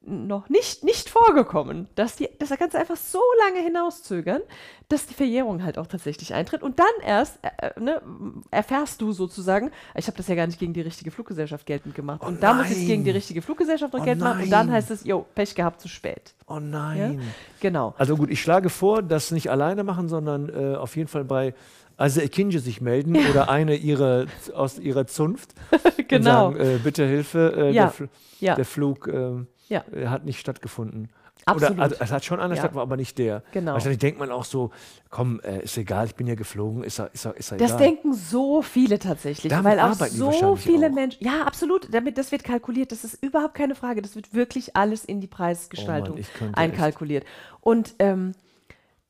noch 0.01 0.49
nicht, 0.49 0.85
nicht 0.85 1.11
vorgekommen, 1.11 1.89
dass, 1.97 2.17
die, 2.17 2.29
dass 2.39 2.51
er 2.51 2.57
ganz 2.57 2.75
einfach 2.75 2.97
so 2.97 3.21
lange 3.45 3.63
hinauszögern, 3.63 4.41
dass 4.89 5.07
die 5.07 5.15
Verjährung 5.15 5.65
halt 5.65 5.79
auch 5.79 5.89
tatsächlich 5.89 6.33
eintritt. 6.33 6.63
Und 6.63 6.79
dann 6.79 6.87
erst 7.05 7.39
äh, 7.43 7.67
äh, 7.67 7.81
ne, 7.81 8.01
erfährst 8.51 9.01
du 9.03 9.13
sozusagen, 9.13 9.73
ich 9.95 10.07
habe 10.07 10.17
das 10.17 10.29
ja 10.29 10.35
gar 10.37 10.47
nicht 10.47 10.61
gegen 10.61 10.73
die 10.73 10.81
richtige 10.81 11.11
Fluggesellschaft 11.11 11.67
geltend 11.67 11.95
gemacht. 11.95 12.21
Oh 12.25 12.29
und 12.29 12.43
da 12.43 12.55
muss 12.55 12.71
nein. 12.71 12.87
gegen 12.87 13.05
die 13.05 13.11
richtige 13.11 13.43
Fluggesellschaft 13.43 13.93
noch 13.93 14.01
Oh 14.01 14.05
geltend 14.05 14.25
machen. 14.25 14.45
Und 14.45 14.51
dann 14.51 14.71
heißt 14.71 14.91
es, 14.93 15.05
jo, 15.05 15.27
Pech 15.35 15.55
gehabt, 15.55 15.81
zu 15.81 15.89
spät. 15.89 16.35
Oh 16.47 16.55
Ja? 16.55 16.61
nein. 16.61 17.21
Genau. 17.61 17.95
Also 17.99 18.17
gut, 18.17 18.31
ich 18.31 18.41
schlage 18.41 18.71
vor, 18.71 19.03
das 19.03 19.33
nicht 19.33 19.51
alleine 19.51 19.83
machen, 19.83 20.09
sondern 20.09 20.49
äh, 20.49 20.77
auf 20.77 20.97
jeden 20.97 21.09
Fall 21.09 21.25
bei 21.25 21.53
also 21.97 22.21
Ekinje 22.21 22.61
sich 22.61 22.81
melden 22.81 23.17
oder 23.31 23.49
eine 23.49 23.75
ihrer, 23.77 24.27
aus 24.55 24.79
ihrer 24.79 25.07
Zunft 25.07 25.55
und 25.99 26.09
Genau. 26.09 26.53
sagen, 26.53 26.57
äh, 26.57 26.79
bitte 26.83 27.07
Hilfe, 27.07 27.55
äh, 27.57 27.71
Ja. 27.73 27.85
der, 27.85 27.91
Fl 27.91 28.09
Ja. 28.41 28.55
der 28.55 28.65
Flug 28.65 29.09
Ja. 29.69 29.85
äh, 29.93 30.07
hat 30.07 30.25
nicht 30.25 30.39
stattgefunden. 30.41 31.09
Absolut. 31.49 31.75
Oder 31.77 31.83
also, 31.85 31.97
es 32.01 32.11
hat 32.11 32.25
schon 32.25 32.41
einer 32.41 32.55
Ja. 32.55 32.61
stattgefunden, 32.63 32.89
aber 32.89 32.97
nicht 32.97 33.19
der. 33.19 33.43
Genau. 33.53 33.75
Wahrscheinlich 33.75 34.01
denkt 34.01 34.19
man 34.19 34.33
auch 34.33 34.45
so, 34.45 34.71
komm, 35.11 35.39
äh, 35.41 35.63
ist 35.63 35.77
egal, 35.79 36.07
ich 36.07 36.17
bin 36.17 36.27
ja 36.27 36.35
geflogen, 36.35 36.83
ist 36.83 36.99
er, 36.99 37.13
ist 37.15 37.25
er, 37.25 37.37
ist 37.37 37.53
er 37.53 37.59
Das 37.59 37.71
egal. 37.71 37.79
denken 37.83 38.15
so 38.15 38.63
viele 38.63 38.99
tatsächlich, 38.99 39.51
Damit 39.53 39.65
weil 39.73 39.79
auch 39.81 39.93
so 39.95 40.57
viele 40.57 40.89
auch. 40.89 40.93
Menschen. 40.93 41.25
Ja, 41.25 41.45
absolut. 41.45 41.87
Damit 41.95 42.19
das 42.19 42.33
wird 42.33 42.43
kalkuliert. 42.43 42.91
Das 42.91 43.05
ist 43.05 43.23
überhaupt 43.23 43.55
keine 43.55 43.77
Frage. 43.77 44.03
Das 44.03 44.17
wird 44.17 44.35
wirklich 44.35 44.75
alles 44.75 45.05
in 45.05 45.21
die 45.21 45.29
Preisgestaltung 45.29 46.17
Oh 46.19 46.45
Mann, 46.45 46.55
einkalkuliert. 46.55 47.25
Und 47.61 47.95
ähm, 48.01 48.33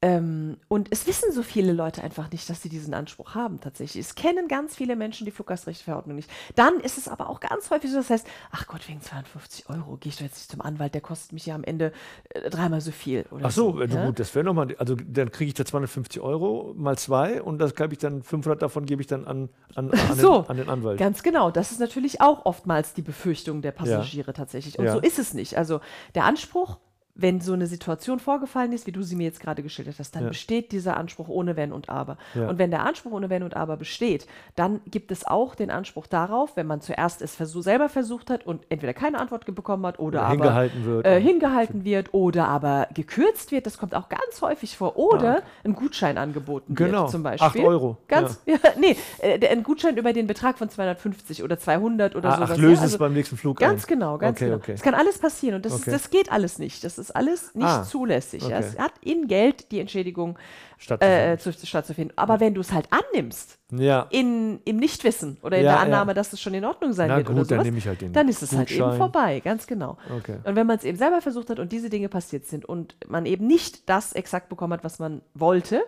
ähm, 0.03 0.59
und 0.69 0.89
es 0.93 1.07
wissen 1.07 1.33
so 1.33 1.43
viele 1.43 1.73
Leute 1.73 2.03
einfach 2.05 2.31
nicht, 2.31 2.51
dass 2.51 2.61
sie 2.61 2.69
diesen 2.69 2.93
Anspruch 2.93 3.35
haben 3.35 3.61
tatsächlich. 3.61 4.05
Es 4.05 4.15
kennen 4.15 4.47
ganz 4.47 4.77
viele 4.77 4.95
Menschen 4.95 5.25
die 5.25 5.31
Fluggastrechteverordnung 5.31 6.17
nicht. 6.17 6.31
Dann 6.55 6.81
ist 6.81 6.99
es 6.99 7.09
aber 7.09 7.31
auch 7.31 7.41
ganz 7.41 7.71
häufig 7.71 7.91
so, 7.91 7.97
das 7.97 8.11
heißt, 8.11 8.27
ach 8.51 8.67
Gott, 8.67 8.87
wegen 8.89 9.01
52 9.01 9.71
Euro 9.71 9.97
gehe 9.97 10.11
ich 10.11 10.17
doch 10.17 10.25
jetzt 10.25 10.37
nicht 10.37 10.51
zum 10.51 10.61
Anwalt, 10.61 10.93
der 10.93 11.01
kostet 11.01 11.33
mich 11.33 11.47
ja 11.47 11.55
am 11.55 11.65
Ende 11.65 11.93
äh, 12.29 12.51
dreimal 12.51 12.83
so 12.83 12.91
viel. 12.91 13.25
Ach 13.43 13.51
so, 13.51 13.81
äh, 13.81 13.87
ja? 13.89 14.05
gut, 14.05 14.21
das 14.21 14.35
wäre 14.35 14.45
nochmal, 14.45 14.77
also 14.79 14.97
dann 14.97 15.31
kriege 15.31 15.49
ich 15.49 15.55
da 15.55 15.65
250 15.65 16.21
Euro 16.21 16.75
mal 16.77 16.99
zwei 16.99 17.43
und 17.43 17.59
das 17.59 17.75
gebe 17.75 17.95
ich 17.95 17.99
dann, 17.99 18.23
500 18.23 18.61
davon 18.61 18.85
gebe 18.85 19.01
ich 19.01 19.07
dann 19.09 19.25
an, 19.25 19.49
an, 19.75 19.91
an, 19.91 20.17
So, 20.17 20.43
den, 20.43 20.51
an 20.51 20.57
den 20.59 20.69
Anwalt. 20.69 20.99
Ganz 20.99 21.23
genau. 21.23 21.51
Das 21.51 21.71
ist 21.73 21.81
natürlich 21.81 22.21
auch 22.21 22.45
oftmals 22.45 22.93
die 22.93 23.03
Befürchtung 23.03 23.63
der 23.63 23.73
Passagiere 23.73 24.35
tatsächlich. 24.35 24.79
Und 24.79 24.85
Ja. 24.85 24.93
so 24.93 25.01
ist 25.01 25.19
es 25.19 25.33
nicht. 25.33 25.57
Also 25.57 25.81
der 26.15 26.25
Anspruch, 26.25 26.79
wenn 27.19 27.41
so 27.41 27.55
eine 27.55 27.67
Situation 27.67 28.19
vorgefallen 28.19 28.73
ist, 28.73 28.87
wie 28.87 28.93
du 28.93 29.03
sie 29.03 29.17
mir 29.17 29.25
jetzt 29.25 29.41
gerade 29.41 29.63
geschildert 29.63 29.97
hast, 29.99 30.15
dann 30.15 30.25
Ja. 30.25 30.29
besteht 30.29 30.71
dieser 30.73 30.97
Anspruch 30.97 31.29
ohne 31.29 31.57
Wenn 31.57 31.73
und 31.73 31.89
Aber. 31.89 32.19
Ja. 32.35 32.49
Und 32.49 32.59
wenn 32.59 32.71
der 32.71 32.85
Anspruch 32.85 33.13
ohne 33.13 33.31
Wenn 33.31 33.43
und 33.43 33.57
Aber 33.57 33.77
besteht, 33.77 34.27
dann 34.55 34.81
gibt 34.87 35.11
es 35.11 35.27
auch 35.27 35.55
den 35.55 35.71
Anspruch 35.71 36.07
darauf, 36.07 36.57
wenn 36.57 36.67
man 36.67 36.81
zuerst 36.81 37.23
es 37.23 37.35
versuch, 37.35 37.63
selber 37.63 37.89
versucht 37.89 38.29
hat 38.31 38.45
und 38.47 38.63
entweder 38.69 38.93
keine 38.93 39.19
Antwort 39.19 39.47
bekommen 39.47 39.87
hat 39.87 39.99
oder, 39.99 40.19
Oder 40.19 40.23
aber 40.27 40.31
hingehalten 40.33 40.85
wird. 40.85 41.07
äh, 41.07 41.21
hingehalten 41.21 41.85
wird 41.85 42.13
oder 42.15 42.49
aber 42.49 42.89
gekürzt 42.95 43.51
wird, 43.51 43.67
das 43.67 43.79
kommt 43.79 43.95
auch 43.95 44.09
ganz 44.09 44.43
häufig 44.43 44.77
vor, 44.77 44.97
oder 44.99 45.43
ein 45.65 45.75
Gutschein 45.75 46.19
angeboten 46.19 46.73
Ah, 46.73 46.75
Genau, 46.77 47.01
wird 47.03 47.11
zum 47.11 47.23
Beispiel. 47.23 47.47
acht 47.63 47.69
Euro, 47.69 47.97
Ganz, 48.09 48.41
ja. 48.47 48.57
nee, 48.79 48.97
äh, 49.21 49.47
ein 49.49 49.63
Gutschein 49.63 49.97
über 49.97 50.13
den 50.13 50.27
Betrag 50.27 50.59
von 50.59 50.69
250 50.69 51.43
oder 51.43 51.59
200 51.59 52.15
oder 52.17 52.29
Ah, 52.31 52.37
sowas. 52.37 52.51
ach, 52.53 52.57
lösen 52.57 52.69
ja, 52.69 52.75
es 52.75 52.81
also 52.83 52.99
beim 52.99 53.13
nächsten 53.15 53.37
Flug 53.37 53.59
Ganz 53.59 53.85
ein. 53.85 53.89
genau, 53.89 54.19
ganz 54.19 54.37
Okay, 54.39 54.45
genau. 54.47 54.57
okay. 54.59 54.73
Es 54.73 54.83
kann 54.83 54.95
alles 54.95 55.19
passieren 55.19 55.57
und 55.57 55.65
das, 55.65 55.81
das 55.83 56.11
geht 56.11 56.31
alles 56.31 56.59
nicht. 56.59 56.85
Das 56.85 56.99
ist 56.99 57.06
alles 57.11 57.55
nicht 57.55 57.67
Ah, 57.67 57.83
zulässig. 57.85 58.43
Ja, 58.43 58.59
okay. 58.59 58.67
es 58.73 58.79
hat 58.79 58.93
in 59.03 59.29
Geld 59.29 59.71
die 59.73 59.81
Entschädigung 59.81 60.39
Stattzufinden. 60.79 61.33
äh, 61.35 61.39
zu, 61.39 61.53
stattzufinden. 61.53 62.17
Aber 62.19 62.41
wenn 62.41 62.55
du 62.55 62.61
es 62.61 62.73
halt 62.73 62.89
annimmst, 62.91 63.59
ja. 63.73 64.07
in, 64.11 64.61
im 64.65 64.77
Nichtwissen 64.77 65.39
oder 65.43 65.59
in 65.59 65.65
Ja, 65.65 65.71
der 65.73 65.79
ja. 65.81 65.85
Annahme, 65.85 66.15
dass 66.15 66.33
es 66.33 66.41
schon 66.41 66.55
in 66.55 66.65
Ordnung 66.65 66.93
sein 66.93 67.09
Na 67.09 67.17
wird 67.17 67.27
gut, 67.27 67.37
oder 67.37 67.45
dann 67.45 67.49
sowas, 67.59 67.65
nehme 67.65 67.79
ich 67.79 67.87
halt 67.89 68.01
den 68.01 68.13
dann 68.13 68.29
ist 68.29 68.43
es 68.43 68.53
halt 68.53 68.71
eben 68.71 68.81
Gutschein. 68.81 68.99
vorbei, 68.99 69.41
ganz 69.41 69.67
genau. 69.67 69.97
Okay. 70.17 70.37
Und 70.45 70.57
wenn 70.57 70.67
man 70.67 70.77
es 70.79 70.85
eben 70.85 70.99
selber 70.99 71.21
versucht 71.21 71.51
hat 71.51 71.59
und 71.59 71.73
diese 71.73 71.89
Dinge 71.91 72.09
passiert 72.09 72.47
sind 72.47 72.65
und 72.65 72.97
man 73.09 73.27
eben 73.27 73.47
nicht 73.47 73.89
das 73.89 74.13
exakt 74.13 74.49
bekommen 74.49 74.73
hat, 74.75 74.85
was 74.85 74.99
man 74.99 75.23
wollte, 75.35 75.83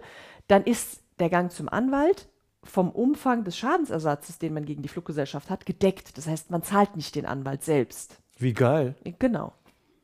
dann 0.47 0.65
ist 0.65 1.03
der 1.19 1.29
Gang 1.29 1.51
zum 1.53 1.69
Anwalt 1.69 2.29
vom 2.65 2.91
Umfang 2.91 3.45
des 3.45 3.57
Schadensersatzes, 3.57 4.39
den 4.39 4.53
man 4.53 4.65
gegen 4.65 4.83
die 4.83 4.89
Fluggesellschaft 4.89 5.49
hat, 5.51 5.65
gedeckt. 5.65 6.19
Das 6.19 6.27
heißt, 6.27 6.51
man 6.51 6.63
zahlt 6.63 6.97
nicht 6.97 7.15
den 7.15 7.25
Anwalt 7.25 7.63
selbst. 7.65 8.19
Wie 8.39 8.53
geil. 8.53 8.95
Genau. 9.19 9.53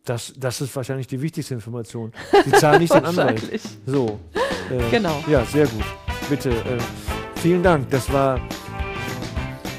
Das, 0.05 0.35
das 0.37 0.61
ist 0.61 0.77
wahrscheinlich 0.77 1.07
die 1.07 1.21
wichtigste 1.23 1.55
Information. 1.55 2.12
Sie 2.45 2.53
zahlen 2.53 2.81
nicht 2.83 2.93
den 2.93 3.05
Anwalt. 3.07 3.43
So. 3.87 4.21
Äh, 4.71 4.90
Genau. 4.90 5.25
Ja, 5.27 5.45
sehr 5.47 5.67
gut. 5.67 5.85
Bitte. 6.29 6.51
Äh, 6.51 6.79
vielen 7.37 7.62
Dank. 7.62 7.88
Das 7.90 8.12
war, 8.12 8.38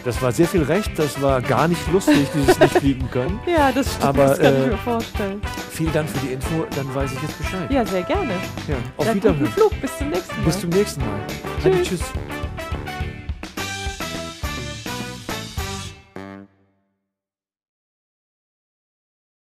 das 0.03 0.19
war 0.23 0.31
sehr 0.31 0.47
viel 0.47 0.63
Recht. 0.63 0.97
Das 0.97 1.21
war 1.21 1.41
gar 1.41 1.67
nicht 1.67 1.91
lustig, 1.91 2.27
dieses 2.33 2.57
nicht 2.59 2.75
fliegen 2.77 3.09
können. 3.11 3.39
Ja, 3.47 3.71
das 3.71 3.88
stimmt. 3.88 4.03
Aber, 4.03 4.25
das 4.27 4.39
kann 4.39 4.53
äh, 4.55 4.63
ich 4.65 4.71
mir 4.71 4.77
vorstellen. 4.77 5.41
Vielen 5.71 5.93
Dank 5.93 6.09
für 6.09 6.25
die 6.25 6.33
Info. 6.33 6.65
Dann 6.75 6.95
weiß 6.95 7.11
ich 7.13 7.21
jetzt 7.21 7.38
Bescheid. 7.38 7.69
Ja, 7.71 7.85
sehr 7.85 8.03
gerne. 8.03 8.33
Ja, 8.67 8.75
auf 8.97 9.05
Dann 9.05 9.15
Wiederhören. 9.17 9.51
Flug. 9.51 9.79
Bis 9.81 9.95
zum 9.97 10.09
nächsten 10.09 10.35
Mal. 10.38 10.45
Bis 10.45 10.59
zum 10.59 10.69
nächsten 10.71 11.01
Mal. 11.01 11.19
Tschüss. 11.61 11.65
Hadi 11.73 11.81
tschüss. 11.83 12.01